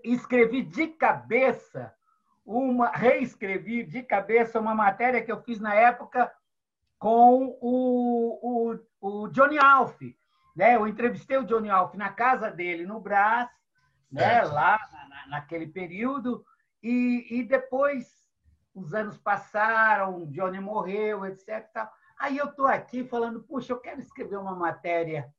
escrevi 0.04 0.62
de 0.62 0.88
cabeça 0.88 1.94
uma 2.46 2.90
reescrevi 2.92 3.84
de 3.84 4.04
cabeça 4.04 4.60
uma 4.60 4.76
matéria 4.76 5.24
que 5.24 5.32
eu 5.32 5.42
fiz 5.42 5.60
na 5.60 5.74
época 5.74 6.32
com 7.00 7.58
o, 7.60 8.72
o, 8.72 8.80
o 9.02 9.28
Johnny 9.30 9.58
Alf. 9.58 10.00
Né? 10.56 10.76
Eu 10.76 10.88
entrevistei 10.88 11.38
o 11.38 11.44
Johnny 11.44 11.70
Alf 11.70 11.96
na 11.96 12.10
casa 12.10 12.52
dele, 12.52 12.86
no 12.86 13.00
Brás, 13.00 13.50
né? 14.12 14.44
lá 14.44 14.80
na, 15.10 15.28
naquele 15.28 15.68
período, 15.68 16.46
e, 16.82 17.26
e 17.30 17.44
depois 17.44 18.26
os 18.74 18.94
anos 18.94 19.18
passaram, 19.18 20.24
o 20.24 20.28
Johnny 20.28 20.60
morreu, 20.60 21.26
etc. 21.26 21.88
Aí 22.20 22.38
eu 22.38 22.48
estou 22.48 22.68
aqui 22.68 23.04
falando, 23.04 23.42
puxa, 23.42 23.74
eu 23.74 23.80
quero 23.80 24.00
escrever 24.02 24.38
uma 24.38 24.56
matéria 24.56 25.34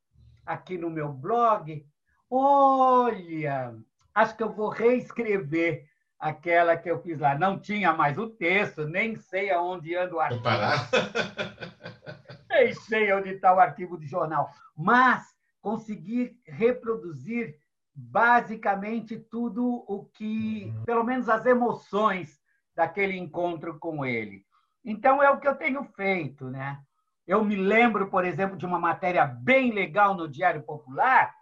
aqui 0.44 0.76
no 0.76 0.90
meu 0.90 1.12
blog. 1.12 1.86
Olha, 2.28 3.76
acho 4.16 4.34
que 4.34 4.42
eu 4.42 4.50
vou 4.50 4.70
reescrever 4.70 5.86
aquela 6.18 6.74
que 6.74 6.90
eu 6.90 7.02
fiz 7.02 7.20
lá. 7.20 7.38
Não 7.38 7.60
tinha 7.60 7.92
mais 7.92 8.16
o 8.16 8.30
texto, 8.30 8.86
nem 8.86 9.14
sei 9.14 9.50
aonde 9.50 9.94
anda 9.94 10.14
o 10.14 10.20
arquivo. 10.20 10.42
nem 12.48 12.72
sei 12.72 13.12
onde 13.12 13.34
está 13.34 13.54
o 13.54 13.60
arquivo 13.60 13.98
de 13.98 14.06
jornal. 14.06 14.50
Mas 14.74 15.22
consegui 15.60 16.40
reproduzir 16.46 17.58
basicamente 17.94 19.18
tudo 19.18 19.84
o 19.86 20.06
que, 20.06 20.72
pelo 20.86 21.04
menos 21.04 21.28
as 21.28 21.44
emoções 21.44 22.40
daquele 22.74 23.18
encontro 23.18 23.78
com 23.78 24.04
ele. 24.04 24.46
Então 24.82 25.22
é 25.22 25.30
o 25.30 25.38
que 25.38 25.48
eu 25.48 25.56
tenho 25.56 25.84
feito, 25.84 26.48
né? 26.48 26.80
Eu 27.26 27.44
me 27.44 27.56
lembro, 27.56 28.08
por 28.08 28.24
exemplo, 28.24 28.56
de 28.56 28.64
uma 28.64 28.78
matéria 28.78 29.26
bem 29.26 29.72
legal 29.72 30.14
no 30.14 30.28
Diário 30.28 30.62
Popular 30.62 31.34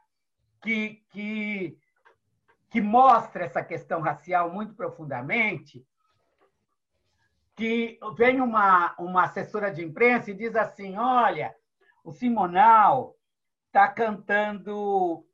que, 0.63 1.03
que 1.11 1.77
que 2.75 2.81
mostra 2.81 3.45
essa 3.45 3.63
questão 3.63 4.01
racial 4.01 4.53
muito 4.53 4.75
profundamente, 4.75 5.87
que 7.55 8.01
vem 8.17 8.41
uma, 8.41 8.97
uma 8.99 9.23
assessora 9.23 9.71
de 9.71 9.85
imprensa 9.85 10.33
e 10.33 10.35
diz 10.35 10.57
assim: 10.57 10.97
olha, 10.97 11.55
o 12.03 12.11
Simonal 12.11 13.17
está 13.69 13.87
cantando 13.87 15.25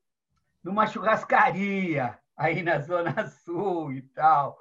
numa 0.63 0.87
churrascaria 0.87 2.19
aí 2.37 2.63
na 2.63 2.79
Zona 2.81 3.27
Sul 3.27 3.91
e 3.91 4.03
tal. 4.03 4.59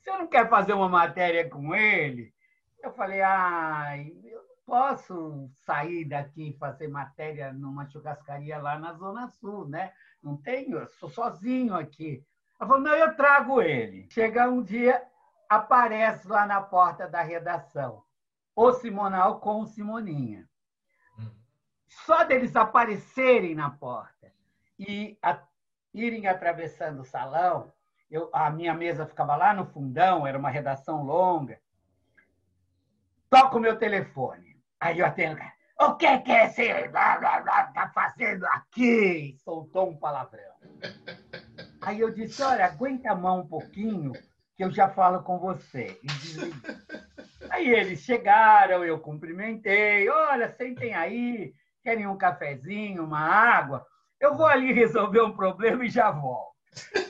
Você 0.00 0.10
não 0.10 0.26
quer 0.26 0.48
fazer 0.48 0.72
uma 0.72 0.88
matéria 0.88 1.48
com 1.48 1.76
ele? 1.76 2.34
Eu 2.82 2.92
falei, 2.92 3.22
ah, 3.22 3.94
eu 4.24 4.40
posso 4.66 5.48
sair 5.64 6.04
daqui 6.04 6.48
e 6.48 6.58
fazer 6.58 6.88
matéria 6.88 7.52
numa 7.52 7.88
churrascaria 7.88 8.58
lá 8.58 8.76
na 8.76 8.94
Zona 8.94 9.28
Sul, 9.28 9.68
né? 9.68 9.92
Não 10.26 10.36
tenho, 10.36 10.78
eu 10.78 10.88
sou 10.88 11.08
sozinho 11.08 11.72
aqui. 11.76 12.26
Ela 12.58 12.68
falou, 12.68 12.82
não, 12.82 12.92
eu 12.96 13.14
trago 13.14 13.62
ele. 13.62 14.08
Chega 14.10 14.50
um 14.50 14.60
dia, 14.60 15.00
aparece 15.48 16.26
lá 16.26 16.44
na 16.44 16.60
porta 16.60 17.06
da 17.06 17.22
redação 17.22 18.02
o 18.56 18.72
Simonal 18.72 19.38
com 19.38 19.60
o 19.60 19.66
Simoninha. 19.66 20.48
Hum. 21.16 21.30
Só 21.86 22.24
deles 22.24 22.56
aparecerem 22.56 23.54
na 23.54 23.70
porta 23.70 24.32
e 24.76 25.16
a, 25.22 25.40
irem 25.94 26.26
atravessando 26.26 27.02
o 27.02 27.04
salão, 27.04 27.72
eu, 28.10 28.28
a 28.32 28.50
minha 28.50 28.74
mesa 28.74 29.06
ficava 29.06 29.36
lá 29.36 29.54
no 29.54 29.64
fundão, 29.66 30.26
era 30.26 30.36
uma 30.36 30.50
redação 30.50 31.04
longa. 31.04 31.60
Toco 33.30 33.58
o 33.58 33.60
meu 33.60 33.78
telefone. 33.78 34.60
Aí 34.80 34.98
eu 34.98 35.06
atendo, 35.06 35.40
o 35.78 35.94
que, 35.94 36.18
que 36.20 36.32
esse 36.32 36.62
está 36.62 37.90
fazendo 37.94 38.46
aqui? 38.46 39.36
Soltou 39.44 39.90
um 39.90 39.96
palavrão. 39.96 40.54
Aí 41.82 42.00
eu 42.00 42.10
disse, 42.10 42.42
olha, 42.42 42.66
aguenta 42.66 43.12
a 43.12 43.14
mão 43.14 43.40
um 43.40 43.46
pouquinho, 43.46 44.12
que 44.56 44.64
eu 44.64 44.72
já 44.72 44.88
falo 44.88 45.22
com 45.22 45.38
você. 45.38 46.00
Aí 47.50 47.68
eles 47.68 48.00
chegaram, 48.00 48.84
eu 48.84 48.98
cumprimentei, 48.98 50.08
olha, 50.08 50.52
sentem 50.56 50.94
aí, 50.94 51.54
querem 51.84 52.06
um 52.06 52.16
cafezinho, 52.16 53.04
uma 53.04 53.20
água? 53.20 53.86
Eu 54.18 54.34
vou 54.34 54.46
ali 54.46 54.72
resolver 54.72 55.20
um 55.20 55.36
problema 55.36 55.84
e 55.84 55.90
já 55.90 56.10
volto. 56.10 56.56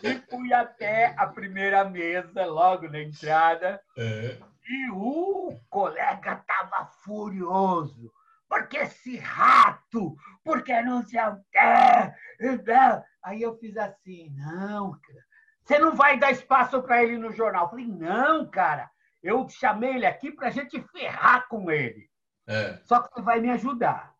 E 0.02 0.14
fui 0.28 0.52
até 0.52 1.14
a 1.16 1.26
primeira 1.26 1.84
mesa, 1.84 2.44
logo 2.44 2.88
na 2.88 3.00
entrada, 3.00 3.80
é. 3.96 4.36
e 4.68 4.90
o 4.90 5.58
colega 5.70 6.34
estava 6.34 6.90
furioso 7.02 8.12
porque 8.48 8.76
esse 8.78 9.16
rato, 9.16 10.16
porque 10.44 10.80
não 10.82 11.02
sei 11.02 11.20
o 11.20 11.36
quê. 11.50 13.02
Aí 13.22 13.42
eu 13.42 13.56
fiz 13.58 13.76
assim, 13.76 14.30
não, 14.36 14.92
cara, 14.92 15.24
você 15.64 15.78
não 15.78 15.94
vai 15.94 16.18
dar 16.18 16.30
espaço 16.30 16.80
para 16.82 17.02
ele 17.02 17.18
no 17.18 17.32
jornal. 17.32 17.64
Eu 17.64 17.70
falei, 17.70 17.86
não, 17.86 18.48
cara, 18.48 18.88
eu 19.22 19.48
chamei 19.48 19.96
ele 19.96 20.06
aqui 20.06 20.30
para 20.30 20.48
a 20.48 20.50
gente 20.50 20.80
ferrar 20.92 21.48
com 21.48 21.70
ele. 21.70 22.08
É. 22.46 22.78
Só 22.84 23.02
que 23.02 23.12
você 23.12 23.22
vai 23.22 23.40
me 23.40 23.50
ajudar. 23.50 24.14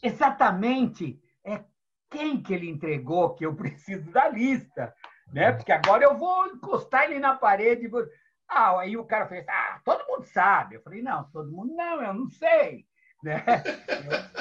Exatamente 0.00 1.20
é 1.44 1.64
quem 2.08 2.40
que 2.40 2.54
ele 2.54 2.70
entregou 2.70 3.34
que 3.34 3.44
eu 3.44 3.54
preciso 3.56 4.08
da 4.12 4.28
lista. 4.28 4.94
Né? 5.32 5.50
Porque 5.50 5.72
agora 5.72 6.04
eu 6.04 6.16
vou 6.16 6.46
encostar 6.46 7.04
ele 7.04 7.18
na 7.18 7.34
parede. 7.34 7.88
Vou... 7.88 8.06
Ah, 8.48 8.78
aí 8.78 8.96
o 8.96 9.04
cara 9.04 9.26
fez, 9.26 9.44
ah, 9.48 9.80
todo 9.84 10.06
mundo 10.06 10.24
sabe. 10.26 10.76
Eu 10.76 10.82
falei, 10.82 11.02
não, 11.02 11.24
todo 11.32 11.50
mundo 11.50 11.74
não, 11.74 12.00
eu 12.00 12.14
não 12.14 12.28
sei. 12.28 12.86
Né? 13.24 13.42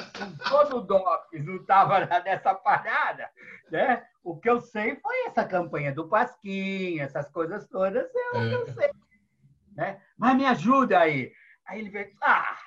Eu, 0.72 0.82
DOPS 0.82 1.46
não 1.46 1.56
estava 1.58 2.06
nessa 2.22 2.54
parada. 2.54 3.30
Né? 3.72 4.06
O 4.24 4.38
que 4.38 4.50
eu 4.50 4.62
sei 4.62 4.96
foi 4.98 5.26
essa 5.26 5.46
campanha 5.46 5.92
do 5.92 6.08
Pasquim, 6.08 7.00
essas 7.00 7.30
coisas 7.30 7.68
todas, 7.68 8.10
é 8.16 8.30
o 8.30 8.32
que 8.32 8.52
eu 8.52 8.66
sei. 8.74 8.92
Né? 9.76 10.02
Mas 10.18 10.36
me 10.36 10.46
ajuda 10.46 11.00
aí. 11.00 11.32
Aí 11.66 11.80
ele 11.80 11.90
veio, 11.90 12.12
ah, 12.22 12.58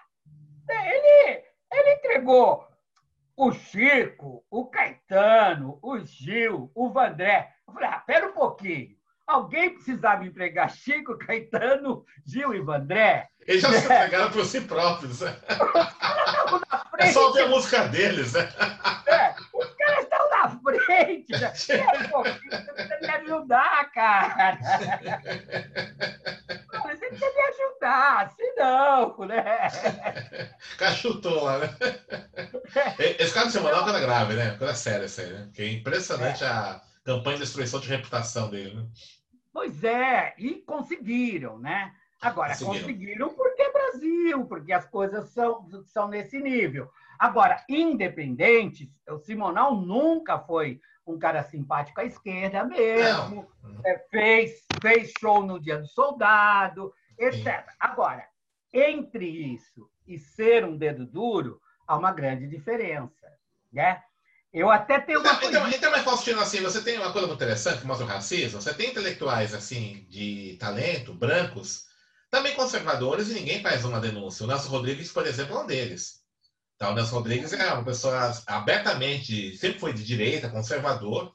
ele, 0.69 1.45
ele 1.73 1.95
entregou 1.95 2.67
o 3.37 3.53
Chico, 3.53 4.45
o 4.51 4.67
Caetano, 4.67 5.79
o 5.83 5.99
Gil, 5.99 6.71
o 6.75 6.91
Vandré. 6.91 7.55
Eu 7.67 7.75
falei, 7.75 7.89
ah, 7.89 8.01
pera 8.01 8.29
um 8.29 8.33
pouquinho. 8.33 8.97
Alguém 9.27 9.75
precisava 9.75 10.25
empregar 10.25 10.71
Chico, 10.71 11.19
Caetano, 11.19 12.05
Gil 12.25 12.55
e 12.55 12.61
Vandré. 12.61 13.29
Eles 13.47 13.62
já 13.62 13.71
se 13.73 13.85
entregaram 13.85 14.31
por 14.31 14.45
si 14.45 14.61
próprios. 14.62 15.21
Né? 15.21 15.37
É 16.99 17.12
só 17.12 17.27
ouvir 17.27 17.43
a 17.43 17.49
música 17.49 17.87
deles. 17.89 18.33
Né? 18.33 18.49
É, 19.07 19.35
os 19.53 19.67
caras 19.75 20.05
estão 20.05 20.31
na 20.31 20.49
frente. 20.49 21.33
Né? 21.39 21.53
Você 21.55 21.77
precisa 22.73 22.99
me 23.03 23.11
ajudar, 23.11 23.93
cara. 23.93 24.59
Você 26.87 27.09
precisa 27.09 27.33
me 27.33 27.43
ajudar, 27.43 28.33
senão, 28.35 29.19
né? 29.27 29.69
Cachutou 30.79 31.45
lá, 31.45 31.59
né? 31.59 31.69
Esse 33.19 33.35
caso 33.35 33.47
de 33.49 33.53
semanal 33.53 33.81
é 33.81 33.83
uma 33.83 33.91
coisa 33.91 34.01
grave, 34.01 34.35
né? 34.35 34.57
Coisa 34.57 34.75
séria 34.75 35.05
isso 35.05 35.21
aí, 35.21 35.31
né? 35.31 35.51
Que 35.55 35.62
é 35.62 35.73
impressionante 35.73 36.43
é. 36.45 36.47
a 36.47 36.81
campanha 37.05 37.37
de 37.37 37.43
destruição 37.43 37.79
de 37.79 37.89
reputação 37.89 38.49
dele, 38.49 38.75
né? 38.75 38.87
Pois 39.57 39.83
é, 39.85 40.35
e 40.37 40.57
conseguiram, 40.57 41.59
né? 41.59 41.95
Agora, 42.21 42.51
conseguiram. 42.51 42.75
conseguiram 42.75 43.35
porque 43.35 43.62
é 43.62 43.73
Brasil, 43.73 44.45
porque 44.45 44.71
as 44.71 44.85
coisas 44.85 45.31
são, 45.31 45.66
são 45.87 46.09
nesse 46.09 46.38
nível. 46.38 46.92
Agora, 47.19 47.64
independentes, 47.66 48.87
o 49.09 49.16
Simonal 49.16 49.75
nunca 49.75 50.38
foi 50.38 50.79
um 51.07 51.19
cara 51.19 51.42
simpático 51.42 51.99
à 52.03 52.05
esquerda 52.05 52.64
mesmo, 52.64 53.51
é, 53.83 53.97
fez, 54.11 54.66
fez 54.79 55.14
show 55.19 55.42
no 55.42 55.59
Dia 55.59 55.79
do 55.79 55.87
Soldado, 55.87 56.92
etc. 57.19 57.64
Sim. 57.66 57.77
Agora, 57.81 58.29
entre 58.75 59.25
isso 59.25 59.90
e 60.07 60.19
ser 60.19 60.66
um 60.66 60.77
dedo 60.77 61.07
duro, 61.07 61.62
há 61.87 61.97
uma 61.97 62.12
grande 62.12 62.47
diferença. 62.47 63.27
Né? 63.73 64.03
Eu 64.53 64.71
até 64.71 65.01
tenho 65.01 65.21
uma. 65.21 65.33
Então, 65.35 65.49
então, 65.49 65.69
então 65.69 65.91
mas 65.91 66.03
Faustino, 66.03 66.41
assim, 66.41 66.61
você 66.61 66.81
tem 66.81 66.99
uma 66.99 67.13
coisa 67.13 67.27
muito 67.27 67.39
interessante 67.39 67.81
que 67.81 67.87
mostra 67.87 68.07
o 68.07 68.09
racismo. 68.09 68.61
Você 68.61 68.73
tem 68.73 68.91
intelectuais 68.91 69.53
assim 69.53 70.07
de 70.09 70.57
talento, 70.59 71.13
brancos, 71.13 71.85
também 72.31 72.55
conservadores, 72.55 73.29
e 73.29 73.35
ninguém 73.35 73.63
faz 73.63 73.85
uma 73.85 74.01
denúncia. 74.01 74.45
O 74.45 74.47
Nelson 74.47 74.69
Rodrigues, 74.69 75.13
por 75.13 75.27
exemplo, 75.27 75.57
é 75.57 75.61
um 75.61 75.67
deles. 75.67 76.23
Tá? 76.79 76.91
O 76.91 76.95
Nelson 76.95 77.17
Rodrigues 77.17 77.53
é 77.53 77.73
uma 77.73 77.85
pessoa 77.85 78.33
abertamente, 78.47 79.57
sempre 79.57 79.79
foi 79.79 79.93
de 79.93 80.05
direita, 80.05 80.51
conservador, 80.51 81.35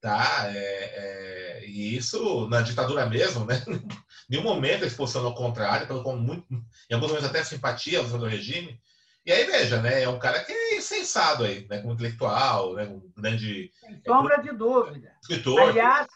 tá? 0.00 0.44
É, 0.46 0.54
é, 0.54 1.66
e 1.66 1.96
isso 1.96 2.48
na 2.48 2.62
ditadura 2.62 3.06
mesmo, 3.06 3.44
né? 3.44 3.62
Nenhum 4.28 4.44
momento 4.44 4.82
ele 4.82 4.90
se 4.90 4.96
posicionou 4.96 5.30
ao 5.30 5.36
contrário, 5.36 5.86
pelo 5.86 6.02
como 6.02 6.18
muito, 6.18 6.46
em 6.88 6.94
alguns 6.94 7.08
momentos 7.08 7.28
até 7.28 7.42
simpatia 7.44 7.98
ao 7.98 8.04
regime. 8.04 8.80
E 9.24 9.32
aí, 9.32 9.44
veja, 9.44 9.80
né? 9.82 10.02
É 10.02 10.08
um 10.08 10.18
cara 10.18 10.42
que 10.42 10.52
é 10.52 10.76
insensado 10.78 11.44
aí, 11.44 11.66
né? 11.68 11.80
Como 11.80 11.92
intelectual, 11.92 12.74
né? 12.74 12.84
Um 12.84 13.12
grande. 13.16 13.70
Sem 13.78 14.00
sombra 14.06 14.38
de 14.38 14.52
dúvida. 14.52 15.12
Escritor. 15.22 15.60
Aliás, 15.60 16.06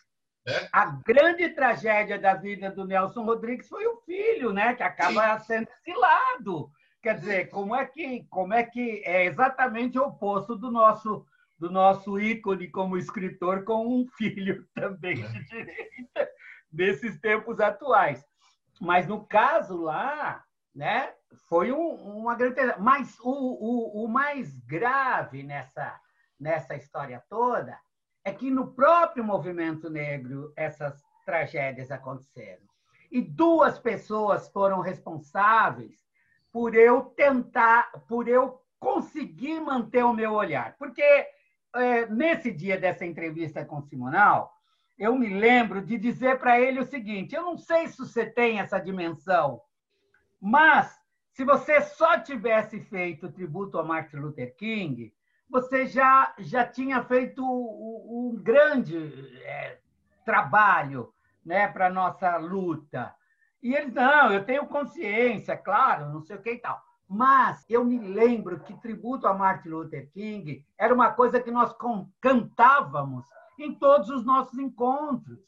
né? 0.47 0.69
a 0.73 0.87
grande 1.07 1.49
tragédia 1.51 2.19
da 2.19 2.35
vida 2.35 2.71
do 2.71 2.87
Nelson 2.87 3.25
Rodrigues 3.25 3.69
foi 3.69 3.87
o 3.87 4.01
filho, 4.07 4.53
né? 4.53 4.75
Que 4.75 4.83
acaba 4.83 5.39
Sim. 5.41 5.45
sendo 5.47 5.69
exilado. 5.87 6.71
Quer 7.03 7.19
dizer, 7.19 7.51
como 7.51 7.75
é 7.75 7.85
que, 7.85 8.27
como 8.31 8.55
é 8.55 8.63
que 8.63 9.03
é 9.05 9.27
exatamente 9.27 9.99
o 9.99 10.05
oposto 10.05 10.57
do 10.57 10.71
nosso 10.71 11.27
do 11.59 11.71
nosso 11.71 12.19
ícone 12.19 12.69
como 12.69 12.97
escritor 12.97 13.65
com 13.65 13.87
um 13.87 14.07
filho 14.19 14.67
também 14.75 15.17
de 15.17 15.39
é. 15.39 15.43
direita 15.43 16.29
nesses 16.73 17.19
tempos 17.21 17.61
atuais. 17.61 18.25
Mas 18.81 19.07
no 19.07 19.25
caso 19.25 19.77
lá, 19.77 20.43
né, 20.75 21.13
foi 21.49 21.73
um, 21.73 21.95
uma 22.19 22.35
grande. 22.35 22.57
Mas 22.79 23.19
o, 23.21 23.31
o, 23.31 24.05
o 24.05 24.09
mais 24.09 24.59
grave 24.61 25.43
nessa, 25.43 25.99
nessa 26.39 26.75
história 26.75 27.23
toda 27.29 27.79
é 28.25 28.33
que 28.33 28.51
no 28.51 28.73
próprio 28.73 29.23
movimento 29.23 29.91
negro 29.91 30.53
essas 30.57 31.03
tragédias 31.25 31.91
aconteceram. 31.91 32.63
E 33.11 33.21
duas 33.21 33.79
pessoas 33.79 34.49
foram 34.49 34.81
responsáveis 34.81 35.99
por 36.53 36.75
eu 36.75 37.03
tentar, 37.17 37.91
por 38.09 38.29
eu 38.29 38.61
conseguir 38.79 39.61
manter 39.61 40.05
o 40.05 40.13
meu 40.13 40.33
olhar. 40.33 40.77
Porque 40.79 41.03
é, 41.75 42.07
nesse 42.07 42.51
dia 42.51 42.79
dessa 42.79 43.05
entrevista 43.05 43.65
com 43.65 43.79
o 43.79 43.83
Simonal, 43.83 44.53
eu 44.99 45.17
me 45.17 45.29
lembro 45.29 45.83
de 45.83 45.99
dizer 45.99 46.39
para 46.39 46.61
ele 46.61 46.81
o 46.81 46.87
seguinte: 46.87 47.35
eu 47.35 47.43
não 47.43 47.59
sei 47.59 47.89
se 47.89 47.99
você 47.99 48.27
tem 48.27 48.61
essa 48.61 48.79
dimensão, 48.79 49.61
mas 50.41 50.97
se 51.35 51.45
você 51.45 51.81
só 51.81 52.21
tivesse 52.21 52.81
feito 52.81 53.31
tributo 53.31 53.77
a 53.77 53.83
Martin 53.83 54.17
Luther 54.19 54.55
King, 54.57 55.13
você 55.51 55.85
já, 55.85 56.33
já 56.39 56.65
tinha 56.65 57.03
feito 57.03 57.45
um 57.45 58.39
grande 58.41 58.97
é, 59.43 59.81
trabalho 60.25 61.13
né, 61.45 61.67
para 61.67 61.89
a 61.89 61.93
nossa 61.93 62.37
luta. 62.37 63.13
E 63.61 63.75
eles, 63.75 63.93
não, 63.93 64.33
eu 64.33 64.45
tenho 64.45 64.67
consciência, 64.67 65.57
claro, 65.57 66.13
não 66.13 66.23
sei 66.23 66.37
o 66.37 66.43
que 66.43 66.53
e 66.53 66.59
tal. 66.59 66.81
Mas 67.09 67.65
eu 67.69 67.85
me 67.85 67.99
lembro 67.99 68.61
que 68.61 68.81
tributo 68.81 69.27
a 69.27 69.35
Martin 69.35 69.71
Luther 69.71 70.09
King 70.13 70.65
era 70.79 70.95
uma 70.95 71.11
coisa 71.11 71.41
que 71.41 71.51
nós 71.51 71.75
cantávamos 72.21 73.27
em 73.59 73.75
todos 73.75 74.09
os 74.09 74.25
nossos 74.25 74.57
encontros, 74.57 75.41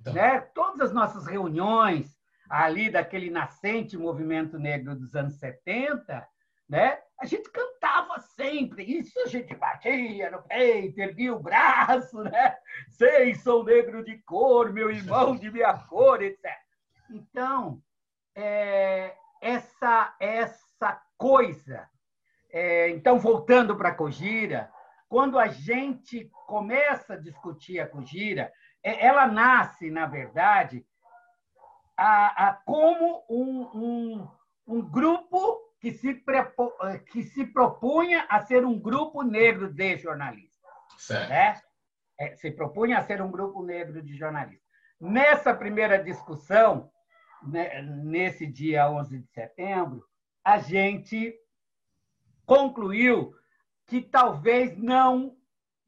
então... 0.00 0.12
né? 0.14 0.40
todas 0.54 0.80
as 0.80 0.92
nossas 0.92 1.26
reuniões, 1.26 2.21
ali 2.52 2.90
daquele 2.90 3.30
nascente 3.30 3.96
movimento 3.96 4.58
negro 4.58 4.94
dos 4.94 5.16
anos 5.16 5.38
70, 5.38 6.28
né? 6.68 6.98
A 7.18 7.24
gente 7.24 7.50
cantava 7.50 8.20
sempre, 8.20 8.84
isso 8.84 9.18
a 9.20 9.26
gente 9.26 9.54
batia 9.54 10.30
no 10.30 10.42
peito, 10.42 10.98
erguia 11.00 11.34
o 11.34 11.40
braço, 11.40 12.22
né? 12.22 12.54
Sei, 12.90 13.34
sou 13.36 13.64
negro 13.64 14.04
de 14.04 14.18
cor, 14.18 14.70
meu 14.70 14.90
irmão 14.90 15.34
de 15.34 15.50
minha 15.50 15.72
cor, 15.78 16.20
etc. 16.20 16.44
Então, 17.10 17.80
é, 18.36 19.14
essa, 19.40 20.14
essa 20.20 21.00
coisa. 21.16 21.88
É, 22.52 22.90
então, 22.90 23.18
voltando 23.18 23.74
para 23.76 23.88
a 23.88 23.94
Cogira, 23.94 24.70
quando 25.08 25.38
a 25.38 25.48
gente 25.48 26.30
começa 26.46 27.14
a 27.14 27.18
discutir 27.18 27.80
a 27.80 27.88
Cogira, 27.88 28.52
é, 28.82 29.06
ela 29.06 29.26
nasce, 29.26 29.90
na 29.90 30.04
verdade, 30.04 30.84
a, 32.02 32.48
a 32.48 32.54
como 32.54 33.24
um, 33.30 33.62
um, 33.74 34.28
um 34.66 34.82
grupo 34.82 35.72
que 35.80 35.92
se, 35.92 36.12
prepo, 36.14 36.72
que 37.12 37.22
se 37.22 37.46
propunha 37.46 38.26
a 38.28 38.40
ser 38.40 38.66
um 38.66 38.76
grupo 38.76 39.22
negro 39.22 39.72
de 39.72 39.96
jornalistas. 39.98 40.50
Certo. 40.98 41.28
Né? 41.28 41.60
É, 42.18 42.36
se 42.36 42.50
propunha 42.50 42.98
a 42.98 43.04
ser 43.04 43.22
um 43.22 43.30
grupo 43.30 43.64
negro 43.64 44.02
de 44.02 44.16
jornalistas. 44.16 44.66
Nessa 45.00 45.54
primeira 45.54 46.02
discussão, 46.02 46.90
né, 47.46 47.80
nesse 47.82 48.48
dia 48.48 48.90
11 48.90 49.18
de 49.20 49.28
setembro, 49.28 50.04
a 50.44 50.58
gente 50.58 51.32
concluiu 52.44 53.32
que 53.86 54.00
talvez 54.00 54.76
não 54.76 55.36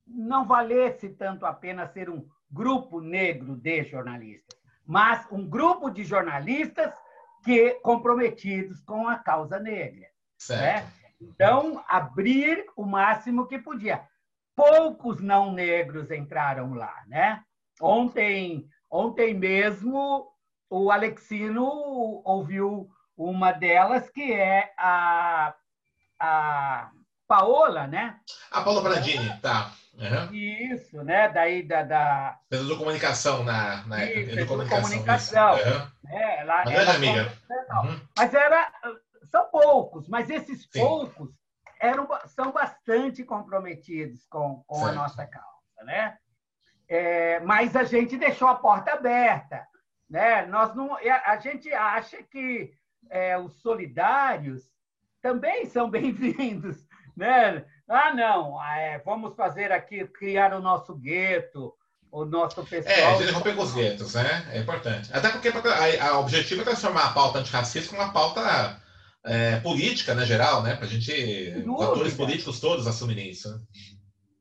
não 0.06 0.46
valesse 0.46 1.08
tanto 1.08 1.46
a 1.46 1.52
pena 1.52 1.88
ser 1.88 2.10
um 2.10 2.28
grupo 2.50 3.00
negro 3.00 3.56
de 3.56 3.84
jornalistas 3.84 4.53
mas 4.86 5.26
um 5.30 5.48
grupo 5.48 5.90
de 5.90 6.04
jornalistas 6.04 6.92
que 7.44 7.70
comprometidos 7.82 8.80
com 8.80 9.08
a 9.08 9.16
causa 9.16 9.58
negra. 9.58 10.06
Né? 10.48 10.86
Então, 11.20 11.82
abrir 11.88 12.64
o 12.76 12.84
máximo 12.84 13.46
que 13.46 13.58
podia. 13.58 14.02
Poucos 14.56 15.20
não 15.20 15.52
negros 15.52 16.10
entraram 16.10 16.74
lá. 16.74 17.02
Né? 17.06 17.42
Ontem, 17.80 18.68
ontem 18.90 19.34
mesmo, 19.34 20.30
o 20.70 20.90
Alexino 20.90 21.64
ouviu 22.24 22.88
uma 23.16 23.52
delas, 23.52 24.08
que 24.10 24.32
é 24.32 24.72
a, 24.76 25.54
a 26.18 26.90
Paola, 27.26 27.86
né? 27.86 28.18
A 28.50 28.60
Paola 28.60 28.82
Brandini, 28.82 29.38
tá. 29.40 29.72
Uhum. 29.96 30.34
Isso, 30.34 31.02
né? 31.04 31.28
Daí 31.28 31.62
da. 31.62 31.82
da... 31.82 32.38
Fez 32.48 32.66
comunicação 32.76 33.44
na, 33.44 33.86
na 33.86 34.04
isso, 34.04 34.46
comunicação. 34.46 34.82
comunicação 34.82 35.56
né? 36.02 36.40
ela, 36.40 36.62
ela 36.64 36.94
amiga. 36.94 37.32
Uhum. 37.50 38.00
Mas 38.16 38.34
era, 38.34 38.72
são 39.30 39.46
poucos, 39.50 40.08
mas 40.08 40.28
esses 40.30 40.62
Sim. 40.62 40.80
poucos 40.80 41.30
eram, 41.80 42.08
são 42.26 42.50
bastante 42.52 43.22
comprometidos 43.24 44.26
com, 44.26 44.62
com 44.66 44.84
a 44.84 44.92
nossa 44.92 45.26
causa, 45.26 45.84
né? 45.84 46.16
É, 46.88 47.40
mas 47.40 47.76
a 47.76 47.84
gente 47.84 48.16
deixou 48.16 48.48
a 48.48 48.54
porta 48.54 48.92
aberta, 48.92 49.66
né? 50.08 50.46
Nós 50.46 50.74
não, 50.74 50.96
a 50.96 51.36
gente 51.38 51.72
acha 51.72 52.22
que 52.22 52.72
é, 53.10 53.38
os 53.38 53.60
solidários 53.60 54.70
também 55.22 55.66
são 55.66 55.88
bem-vindos, 55.90 56.86
né? 57.16 57.64
Ah, 57.88 58.14
não, 58.14 58.62
é, 58.62 58.98
vamos 59.04 59.34
fazer 59.36 59.70
aqui, 59.70 60.06
criar 60.06 60.54
o 60.54 60.60
nosso 60.60 60.94
gueto, 60.94 61.72
o 62.10 62.24
nosso 62.24 62.64
pessoal. 62.64 62.94
É, 62.94 63.04
a 63.06 63.16
gente 63.16 63.32
romper 63.32 63.54
com 63.54 63.62
os 63.62 63.74
guetos, 63.74 64.14
né? 64.14 64.48
É 64.52 64.58
importante. 64.58 65.10
Até 65.12 65.30
porque 65.30 65.50
o 65.50 66.18
objetivo 66.18 66.62
é 66.62 66.64
transformar 66.64 67.06
a 67.06 67.12
pauta 67.12 67.38
antirracista 67.38 67.94
em 67.94 67.98
uma 67.98 68.12
pauta 68.12 68.80
é, 69.24 69.56
política, 69.60 70.14
né, 70.14 70.24
geral, 70.24 70.62
né? 70.62 70.76
Para 70.76 70.86
a 70.86 70.88
gente, 70.88 71.12
os 71.66 71.82
atores 71.82 72.14
políticos 72.14 72.60
todos 72.60 72.86
assumirem 72.86 73.30
isso. 73.30 73.50
Né? 73.50 73.60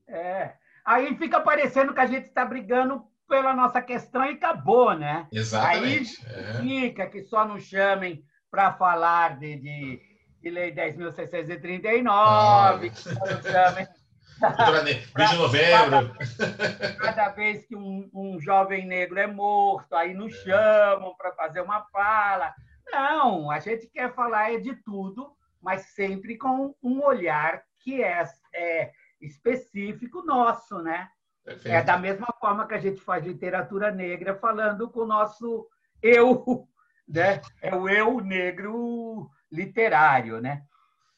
É. 0.08 0.54
Aí 0.86 1.18
fica 1.18 1.40
parecendo 1.40 1.94
que 1.94 2.00
a 2.00 2.06
gente 2.06 2.28
está 2.28 2.46
brigando 2.46 3.04
pela 3.28 3.56
nossa 3.56 3.82
questão 3.82 4.24
e 4.26 4.34
acabou, 4.34 4.94
né? 4.94 5.28
Exatamente. 5.32 6.20
Aí 6.28 6.62
fica 6.62 7.04
é. 7.04 7.08
que 7.08 7.24
só 7.24 7.48
nos 7.48 7.64
chamem 7.64 8.24
para 8.52 8.74
falar 8.74 9.40
de, 9.40 9.56
de, 9.56 10.02
de 10.44 10.50
Lei 10.50 10.74
10.639, 10.76 12.06
ah. 12.10 12.78
que 12.82 13.00
só 13.00 13.12
nos 13.12 13.46
chamem 13.46 13.88
de 14.36 15.38
novembro. 15.38 16.14
Cada, 16.38 16.96
cada, 16.98 17.30
vez 17.30 17.66
que 17.66 17.78
um, 17.78 18.10
um 18.14 18.42
jovem 18.42 18.86
negro 18.86 19.18
é 19.18 19.26
morto, 19.26 19.96
aí 19.96 20.14
nos 20.14 20.36
chamam 20.42 21.16
para 21.16 21.32
fazer 21.32 21.62
uma 21.62 21.86
fala. 21.86 22.54
Não, 22.92 23.50
a 23.50 23.60
gente 23.60 23.88
quer 23.88 24.14
falar 24.14 24.52
é 24.52 24.60
de 24.60 24.76
tudo, 24.84 25.34
mas 25.62 25.94
sempre 25.94 26.38
com 26.38 26.76
um 26.84 27.02
olhar 27.02 27.64
que 27.80 28.04
é, 28.04 28.22
é 28.54 28.92
específico 29.22 30.24
nosso, 30.24 30.80
né? 30.80 31.08
Perfeito. 31.46 31.74
É 31.74 31.82
da 31.82 31.98
mesma 31.98 32.28
forma 32.38 32.68
que 32.68 32.74
a 32.74 32.80
gente 32.80 33.00
faz 33.00 33.26
literatura 33.26 33.92
negra 33.92 34.36
falando 34.36 34.90
com 34.90 35.02
o 35.02 35.08
nosso 35.08 35.66
eu, 36.02 36.68
né? 37.08 37.42
É 37.62 37.74
o 37.74 37.88
eu 37.88 38.20
negro 38.20 39.30
literário, 39.54 40.42
né? 40.42 40.64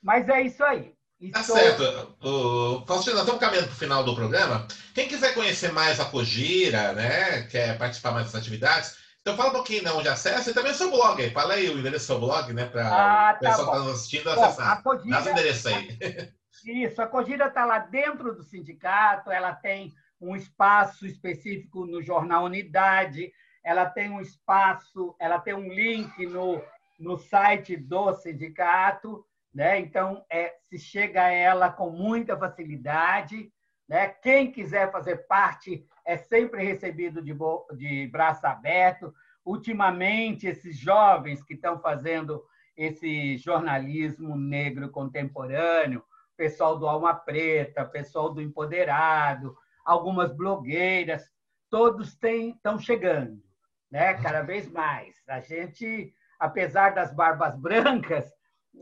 Mas 0.04 0.28
é 0.30 0.42
isso 0.42 0.64
aí. 0.64 0.94
Tá 1.32 1.42
certo. 1.42 2.16
O, 2.22 2.86
Faustino, 2.86 3.16
nós 3.16 3.24
estamos 3.24 3.40
caminhando 3.40 3.68
para 3.68 3.76
o 3.76 3.80
final 3.80 4.04
do 4.04 4.14
programa. 4.14 4.68
Quem 4.94 5.08
quiser 5.08 5.34
conhecer 5.34 5.72
mais 5.72 6.00
a 6.00 6.06
Cogira, 6.06 6.94
né, 6.94 7.44
quer 7.44 7.78
participar 7.78 8.12
mais 8.12 8.26
das 8.26 8.36
atividades, 8.36 8.98
então 9.22 9.36
fala 9.36 9.50
um 9.50 9.54
pouquinho 9.54 9.84
de 9.84 9.90
onde 9.90 10.10
acessa 10.10 10.52
e 10.52 10.54
também 10.54 10.72
o 10.72 10.76
seu 10.76 10.92
blog. 10.92 11.28
Fala 11.32 11.54
aí 11.54 11.70
o 11.70 11.80
endereço 11.80 12.06
do 12.06 12.08
seu 12.08 12.20
blog, 12.20 12.54
né, 12.54 12.66
para 12.66 12.88
ah, 12.88 13.34
tá 13.34 13.38
o 13.38 13.40
pessoal 13.40 13.58
que 13.58 13.72
está 13.72 13.80
nos 13.80 13.96
assistindo 13.96 14.24
bom, 14.26 14.44
acessar. 14.44 14.84
Cogira, 14.84 15.22
Dá 15.22 15.26
o 15.26 15.32
endereço 15.32 15.68
aí. 15.70 15.98
Isso, 16.66 17.02
a 17.02 17.08
Cogira 17.08 17.48
está 17.48 17.66
lá 17.66 17.80
dentro 17.80 18.36
do 18.36 18.44
sindicato, 18.44 19.32
ela 19.32 19.54
tem 19.54 19.94
um 20.20 20.36
espaço 20.36 21.08
específico 21.08 21.86
no 21.86 22.02
jornal 22.04 22.44
Unidade, 22.44 23.32
ela 23.64 23.86
tem 23.86 24.12
um 24.12 24.22
espaço, 24.22 25.16
ela 25.20 25.40
tem 25.40 25.54
um 25.54 25.74
link 25.74 26.26
no, 26.28 26.62
no 27.00 27.18
site 27.18 27.76
do 27.76 28.14
sindicato, 28.14 29.26
né? 29.54 29.80
Então, 29.80 30.26
é, 30.30 30.54
se 30.64 30.78
chega 30.78 31.24
a 31.24 31.32
ela 31.32 31.72
com 31.72 31.90
muita 31.90 32.38
facilidade. 32.38 33.52
Né? 33.88 34.10
Quem 34.10 34.52
quiser 34.52 34.92
fazer 34.92 35.28
parte 35.28 35.88
é 36.04 36.18
sempre 36.18 36.64
recebido 36.64 37.22
de, 37.22 37.34
de 37.78 38.08
braço 38.08 38.46
aberto. 38.46 39.14
Ultimamente, 39.46 40.48
esses 40.48 40.78
jovens 40.78 41.42
que 41.44 41.54
estão 41.54 41.80
fazendo 41.80 42.44
esse 42.76 43.38
jornalismo 43.38 44.36
negro 44.36 44.90
contemporâneo, 44.90 46.04
pessoal 46.36 46.78
do 46.78 46.88
Alma 46.88 47.14
Preta, 47.14 47.86
pessoal 47.86 48.34
do 48.34 48.42
Empoderado, 48.42 49.56
algumas 49.86 50.36
blogueiras, 50.36 51.32
todos 51.70 52.18
estão 52.22 52.78
chegando, 52.78 53.42
né? 53.90 54.16
cada 54.16 54.42
vez 54.42 54.70
mais. 54.70 55.16
A 55.28 55.40
gente, 55.40 56.14
apesar 56.40 56.94
das 56.94 57.14
barbas 57.14 57.56
brancas, 57.58 58.32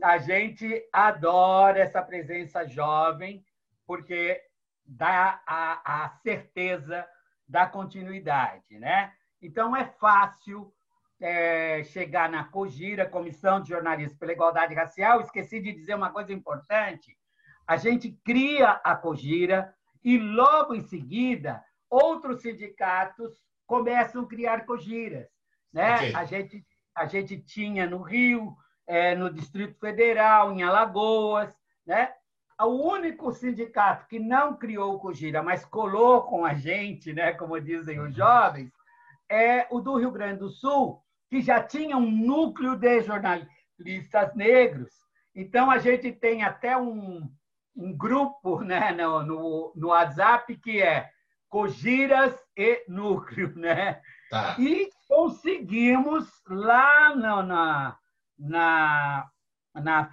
a 0.02 0.18
gente 0.18 0.82
adora 0.92 1.78
essa 1.78 2.02
presença 2.02 2.66
jovem, 2.66 3.44
porque 3.86 4.40
dá 4.84 5.40
a, 5.46 6.04
a 6.04 6.08
certeza 6.22 7.06
da 7.48 7.66
continuidade, 7.66 8.78
né? 8.78 9.12
Então, 9.40 9.76
é 9.76 9.84
fácil 9.84 10.72
é, 11.20 11.82
chegar 11.84 12.28
na 12.28 12.44
COGIRA, 12.44 13.08
Comissão 13.08 13.60
de 13.60 13.68
Jornalismo 13.68 14.18
pela 14.18 14.32
Igualdade 14.32 14.74
Racial. 14.74 15.20
Esqueci 15.20 15.60
de 15.60 15.72
dizer 15.72 15.94
uma 15.94 16.10
coisa 16.10 16.32
importante. 16.32 17.16
A 17.66 17.76
gente 17.76 18.12
cria 18.24 18.70
a 18.82 18.96
COGIRA 18.96 19.74
e, 20.02 20.18
logo 20.18 20.74
em 20.74 20.82
seguida, 20.82 21.62
outros 21.88 22.42
sindicatos 22.42 23.32
começam 23.66 24.22
a 24.22 24.26
criar 24.28 24.66
COGIRAs. 24.66 25.28
Né? 25.72 25.94
Okay. 25.94 26.14
A, 26.14 26.24
gente, 26.24 26.66
a 26.94 27.06
gente 27.06 27.38
tinha 27.38 27.86
no 27.88 28.02
Rio, 28.02 28.56
é, 28.86 29.14
no 29.14 29.32
Distrito 29.32 29.78
Federal, 29.78 30.52
em 30.52 30.62
Alagoas. 30.62 31.54
Né? 31.86 32.12
O 32.60 32.88
único 32.88 33.32
sindicato 33.32 34.06
que 34.06 34.18
não 34.18 34.56
criou 34.56 34.94
o 34.94 35.00
Cogira, 35.00 35.42
mas 35.42 35.64
colou 35.64 36.22
com 36.22 36.44
a 36.44 36.54
gente, 36.54 37.12
né, 37.12 37.32
como 37.32 37.60
dizem 37.60 37.98
os 38.00 38.14
jovens, 38.14 38.72
é 39.28 39.66
o 39.70 39.80
do 39.80 39.96
Rio 39.96 40.12
Grande 40.12 40.38
do 40.38 40.48
Sul, 40.48 41.02
que 41.28 41.40
já 41.42 41.62
tinha 41.62 41.96
um 41.96 42.10
núcleo 42.10 42.76
de 42.76 43.02
jornalistas 43.02 44.34
negros. 44.36 44.92
Então, 45.34 45.68
a 45.70 45.78
gente 45.78 46.12
tem 46.12 46.44
até 46.44 46.76
um, 46.76 47.28
um 47.74 47.96
grupo 47.96 48.60
né, 48.60 48.92
no, 48.92 49.22
no, 49.24 49.72
no 49.74 49.88
WhatsApp 49.88 50.56
que 50.58 50.80
é 50.80 51.10
Cogiras 51.48 52.34
e 52.56 52.84
Núcleo. 52.88 53.52
Né? 53.56 54.00
Tá. 54.34 54.56
E 54.58 54.90
conseguimos 55.06 56.26
lá 56.48 57.14
no, 57.14 57.42
na, 57.44 57.96
na, 58.36 59.30
na 59.76 60.10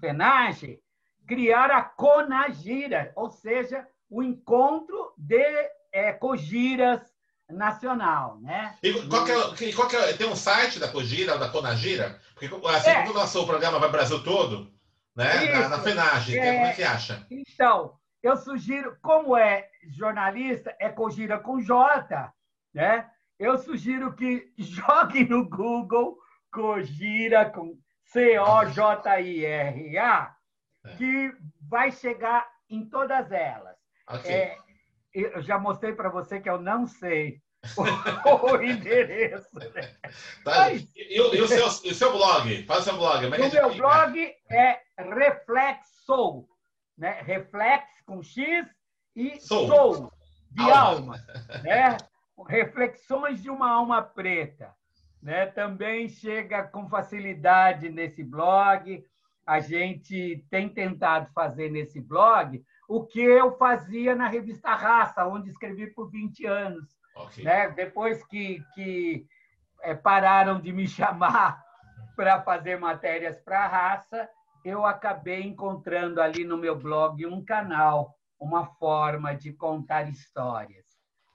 FENAGE, 0.00 0.80
criar 1.28 1.70
a 1.70 1.80
CONAGIRA, 1.80 3.12
ou 3.14 3.30
seja, 3.30 3.86
o 4.10 4.20
encontro 4.20 5.14
de 5.16 5.44
é, 5.92 6.12
Cogiras 6.12 7.00
nacional, 7.48 8.40
né? 8.40 8.76
E 8.82 8.92
qual 9.06 9.24
que 9.24 9.30
é, 9.30 9.72
qual 9.72 9.88
é, 9.92 10.12
tem 10.12 10.28
um 10.28 10.34
site 10.34 10.80
da 10.80 10.88
Cogira, 10.88 11.38
da 11.38 11.48
Conagira? 11.48 12.20
Porque 12.34 12.50
assim 12.68 12.90
é. 12.90 13.02
como 13.02 13.10
o 13.10 13.20
nosso 13.20 13.46
programa 13.46 13.78
vai 13.78 13.92
Brasil 13.92 14.24
todo, 14.24 14.72
né? 15.14 15.44
Isso, 15.44 15.60
na, 15.60 15.68
na 15.68 15.78
FENAGE, 15.78 16.36
é, 16.36 16.52
como 16.52 16.66
é 16.66 16.72
que 16.72 16.82
acha? 16.82 17.24
Então, 17.30 17.96
eu 18.24 18.36
sugiro, 18.36 18.98
como 19.00 19.36
é 19.36 19.68
jornalista, 19.88 20.74
é 20.80 20.88
Cogira 20.88 21.38
com 21.38 21.60
J, 21.60 22.32
né? 22.74 23.08
Eu 23.40 23.58
sugiro 23.58 24.14
que 24.14 24.52
jogue 24.60 25.24
no 25.24 25.48
Google 25.48 26.18
Cogira 26.52 27.48
com 27.50 27.78
C-O-J-I-R-A, 28.04 28.76
é. 30.84 30.96
que 30.96 31.32
vai 31.62 31.90
chegar 31.90 32.46
em 32.68 32.86
todas 32.86 33.32
elas. 33.32 33.76
Okay. 34.08 34.30
É, 34.30 34.58
eu 35.14 35.40
já 35.40 35.58
mostrei 35.58 35.94
para 35.94 36.10
você 36.10 36.38
que 36.38 36.50
eu 36.50 36.60
não 36.60 36.86
sei 36.86 37.40
o, 37.76 37.82
o 38.52 38.62
endereço. 38.62 39.58
Tá. 40.44 40.56
Mas, 40.56 40.88
e, 40.96 41.16
e, 41.16 41.20
o 41.20 41.46
seu, 41.46 41.66
o 41.66 41.94
seu, 41.94 42.10
blog? 42.12 42.64
Faz 42.64 42.80
o 42.80 42.84
seu 42.84 42.96
blog. 42.96 43.26
o 43.26 43.30
meu 43.30 43.74
blog 43.76 44.34
é 44.50 44.80
Reflexo, 44.98 46.48
né? 46.98 47.20
Reflex 47.22 47.84
com 48.04 48.20
X 48.22 48.66
e 49.14 49.38
Sou, 49.38 49.68
Sou 49.68 50.12
de 50.50 50.62
alma. 50.62 51.14
alma 51.14 51.16
né? 51.62 51.96
Reflexões 52.48 53.42
de 53.42 53.50
uma 53.50 53.70
alma 53.70 54.02
preta 54.02 54.74
né, 55.22 55.46
também 55.46 56.08
chega 56.08 56.62
com 56.62 56.88
facilidade 56.88 57.90
nesse 57.90 58.24
blog. 58.24 59.04
A 59.46 59.60
gente 59.60 60.44
tem 60.50 60.68
tentado 60.68 61.30
fazer 61.34 61.70
nesse 61.70 62.00
blog 62.00 62.62
o 62.88 63.04
que 63.04 63.20
eu 63.20 63.56
fazia 63.56 64.14
na 64.14 64.28
revista 64.28 64.74
Raça, 64.74 65.26
onde 65.26 65.50
escrevi 65.50 65.88
por 65.88 66.10
20 66.10 66.46
anos. 66.46 66.98
Okay. 67.14 67.44
Né? 67.44 67.68
Depois 67.70 68.24
que, 68.26 68.62
que 68.74 69.26
é, 69.82 69.94
pararam 69.94 70.60
de 70.60 70.72
me 70.72 70.86
chamar 70.88 71.62
para 72.16 72.42
fazer 72.42 72.78
matérias 72.78 73.38
para 73.40 73.64
a 73.64 73.68
Raça, 73.68 74.28
eu 74.64 74.84
acabei 74.84 75.42
encontrando 75.42 76.20
ali 76.20 76.44
no 76.44 76.56
meu 76.56 76.76
blog 76.76 77.24
um 77.26 77.44
canal, 77.44 78.14
uma 78.38 78.66
forma 78.66 79.34
de 79.34 79.52
contar 79.52 80.08
histórias. 80.08 80.79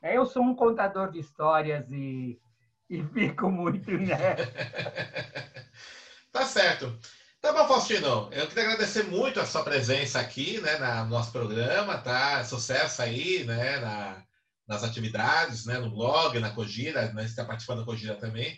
É, 0.06 0.18
eu 0.18 0.26
sou 0.28 0.44
um 0.44 0.54
contador 0.54 1.12
de 1.12 1.20
histórias 1.20 1.89
e 1.89 2.39
e 2.88 3.04
fico 3.04 3.50
muito 3.50 3.89
nessa. 3.89 4.46
tá 6.32 6.46
certo. 6.46 6.96
Tá 7.41 7.52
bom, 7.52 7.68
Faustino. 7.68 8.30
Eu 8.32 8.48
queria 8.48 8.65
agradecer 8.65 9.06
muito 9.06 9.39
a 9.39 9.46
sua 9.48 9.63
presença 9.63 10.20
aqui, 10.20 10.62
né, 10.62 10.78
na, 10.78 11.04
no 11.04 11.10
nosso 11.10 11.32
programa, 11.32 11.98
tá? 11.98 12.44
Sucesso 12.44 13.02
aí, 13.02 13.44
né, 13.46 13.80
na, 13.80 14.24
nas 14.68 14.84
atividades, 14.84 15.65
né, 15.65 15.80
no 15.80 15.89
blog, 15.89 16.39
na 16.39 16.52
Cogira, 16.52 17.12
né, 17.12 17.24
você 17.24 17.30
está 17.30 17.44
participando 17.44 17.80
da 17.80 17.86
Cogira 17.86 18.13
também. 18.13 18.56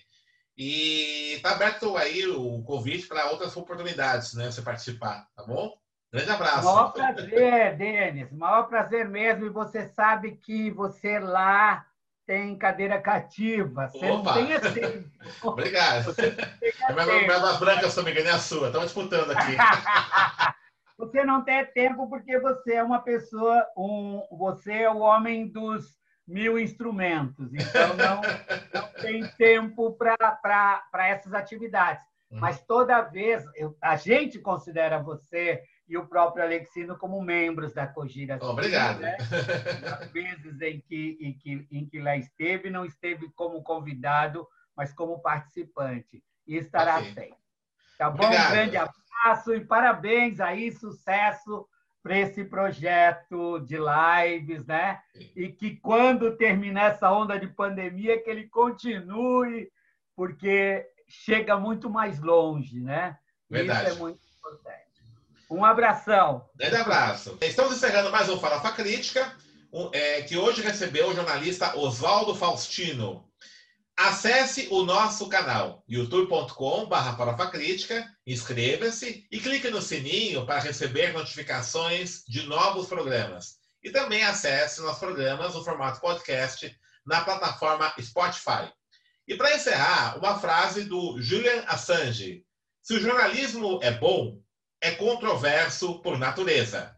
E 0.57 1.39
tá 1.41 1.51
aberto 1.51 1.95
aí 1.95 2.27
o 2.27 2.61
convite 2.63 3.07
para 3.07 3.31
outras 3.31 3.55
oportunidades, 3.55 4.33
né, 4.33 4.51
você 4.51 4.61
participar, 4.61 5.25
tá 5.33 5.45
bom? 5.45 5.73
Grande 6.11 6.31
abraço. 6.31 6.65
Maior 6.65 6.93
prazer, 6.93 7.77
Denis. 7.77 8.31
Maior 8.31 8.63
prazer 8.63 9.07
mesmo. 9.07 9.45
E 9.45 9.49
você 9.49 9.87
sabe 9.87 10.37
que 10.37 10.71
você 10.71 11.19
lá 11.19 11.85
tem 12.25 12.57
cadeira 12.57 13.01
cativa. 13.01 13.87
Você 13.87 14.09
Opa. 14.09 14.35
não 14.35 14.45
tem 14.45 14.51
esse. 14.51 15.11
Obrigado. 15.43 16.15
Minha 16.15 17.39
das 17.39 17.59
brancas, 17.59 17.91
se 17.91 17.97
não 17.97 18.03
me 18.03 18.11
engano, 18.11 18.29
é 18.29 18.31
a 18.31 18.39
sua. 18.39 18.67
Estamos 18.67 18.87
disputando 18.87 19.31
aqui. 19.31 19.55
você 20.97 21.23
não 21.23 21.43
tem 21.43 21.65
tempo 21.67 22.09
porque 22.09 22.39
você 22.39 22.75
é 22.75 22.83
uma 22.83 22.99
pessoa, 22.99 23.65
um, 23.77 24.21
você 24.31 24.73
é 24.73 24.89
o 24.89 24.99
homem 24.99 25.47
dos 25.47 25.97
mil 26.27 26.59
instrumentos. 26.59 27.53
Então, 27.53 27.95
não, 27.95 28.21
não 28.73 28.87
tem 29.01 29.25
tempo 29.37 29.93
para 29.93 31.07
essas 31.07 31.33
atividades. 31.33 32.03
Uhum. 32.29 32.39
Mas 32.39 32.59
toda 32.65 33.01
vez, 33.01 33.45
eu, 33.55 33.75
a 33.81 33.95
gente 33.95 34.39
considera 34.39 35.01
você 35.01 35.63
e 35.87 35.97
o 35.97 36.05
próprio 36.05 36.43
Alexino 36.43 36.97
como 36.97 37.21
membros 37.21 37.73
da 37.73 37.87
Cogira. 37.87 38.37
Obrigado. 38.41 38.99
Né? 38.99 39.17
Nas 39.81 40.11
vezes 40.11 40.61
em 40.61 40.81
que, 40.81 41.17
em, 41.21 41.33
que, 41.33 41.67
em 41.71 41.85
que 41.85 41.99
lá 41.99 42.17
esteve, 42.17 42.69
não 42.69 42.85
esteve 42.85 43.29
como 43.31 43.63
convidado, 43.63 44.47
mas 44.75 44.93
como 44.93 45.19
participante. 45.19 46.23
E 46.45 46.57
estará 46.57 46.99
okay. 46.99 47.13
sempre. 47.13 47.37
Tá 47.97 48.09
bom? 48.09 48.25
Obrigado. 48.25 48.47
Um 48.47 48.51
grande 48.51 48.77
abraço 48.77 49.55
e 49.55 49.65
parabéns 49.65 50.39
aí, 50.39 50.71
sucesso 50.71 51.67
para 52.03 52.17
esse 52.19 52.45
projeto 52.45 53.59
de 53.59 53.77
lives, 53.77 54.65
né? 54.65 55.01
E 55.35 55.49
que 55.49 55.75
quando 55.77 56.37
terminar 56.37 56.91
essa 56.91 57.11
onda 57.11 57.37
de 57.37 57.47
pandemia, 57.47 58.21
que 58.21 58.29
ele 58.29 58.47
continue, 58.47 59.69
porque 60.15 60.87
chega 61.07 61.57
muito 61.57 61.89
mais 61.89 62.19
longe, 62.19 62.79
né? 62.79 63.17
Verdade. 63.49 63.89
Isso 63.89 63.97
é 63.97 63.99
muito 63.99 64.19
importante. 64.37 64.86
Um 65.49 65.63
abração. 65.63 66.45
Grande 66.55 66.75
abraço. 66.75 67.37
Estamos 67.41 67.77
encerrando 67.77 68.11
mais 68.11 68.27
um 68.27 68.37
Farofa 68.37 68.69
Crítica, 68.73 69.33
um, 69.71 69.89
é, 69.93 70.21
que 70.21 70.35
hoje 70.35 70.61
recebeu 70.61 71.07
o 71.07 71.15
jornalista 71.15 71.77
Oswaldo 71.77 72.35
Faustino. 72.35 73.25
Acesse 73.95 74.67
o 74.69 74.83
nosso 74.83 75.29
canal 75.29 75.85
youtube.com.br 75.87 77.49
Crítica, 77.49 78.05
inscreva-se 78.27 79.25
e 79.31 79.39
clique 79.39 79.69
no 79.69 79.81
sininho 79.81 80.45
para 80.45 80.59
receber 80.59 81.13
notificações 81.13 82.23
de 82.27 82.45
novos 82.45 82.87
programas. 82.87 83.55
E 83.81 83.89
também 83.89 84.23
acesse 84.23 84.81
nossos 84.81 84.99
programas 84.99 85.55
no 85.55 85.63
formato 85.63 86.01
podcast 86.01 86.77
na 87.05 87.21
plataforma 87.21 87.93
Spotify. 88.01 88.69
E 89.25 89.35
para 89.35 89.55
encerrar, 89.55 90.17
uma 90.17 90.39
frase 90.39 90.83
do 90.83 91.21
Julian 91.21 91.63
Assange: 91.67 92.43
Se 92.83 92.95
o 92.95 92.99
jornalismo 92.99 93.79
é 93.81 93.91
bom, 93.91 94.41
é 94.81 94.91
controverso 94.91 95.99
por 95.99 96.17
natureza. 96.17 96.96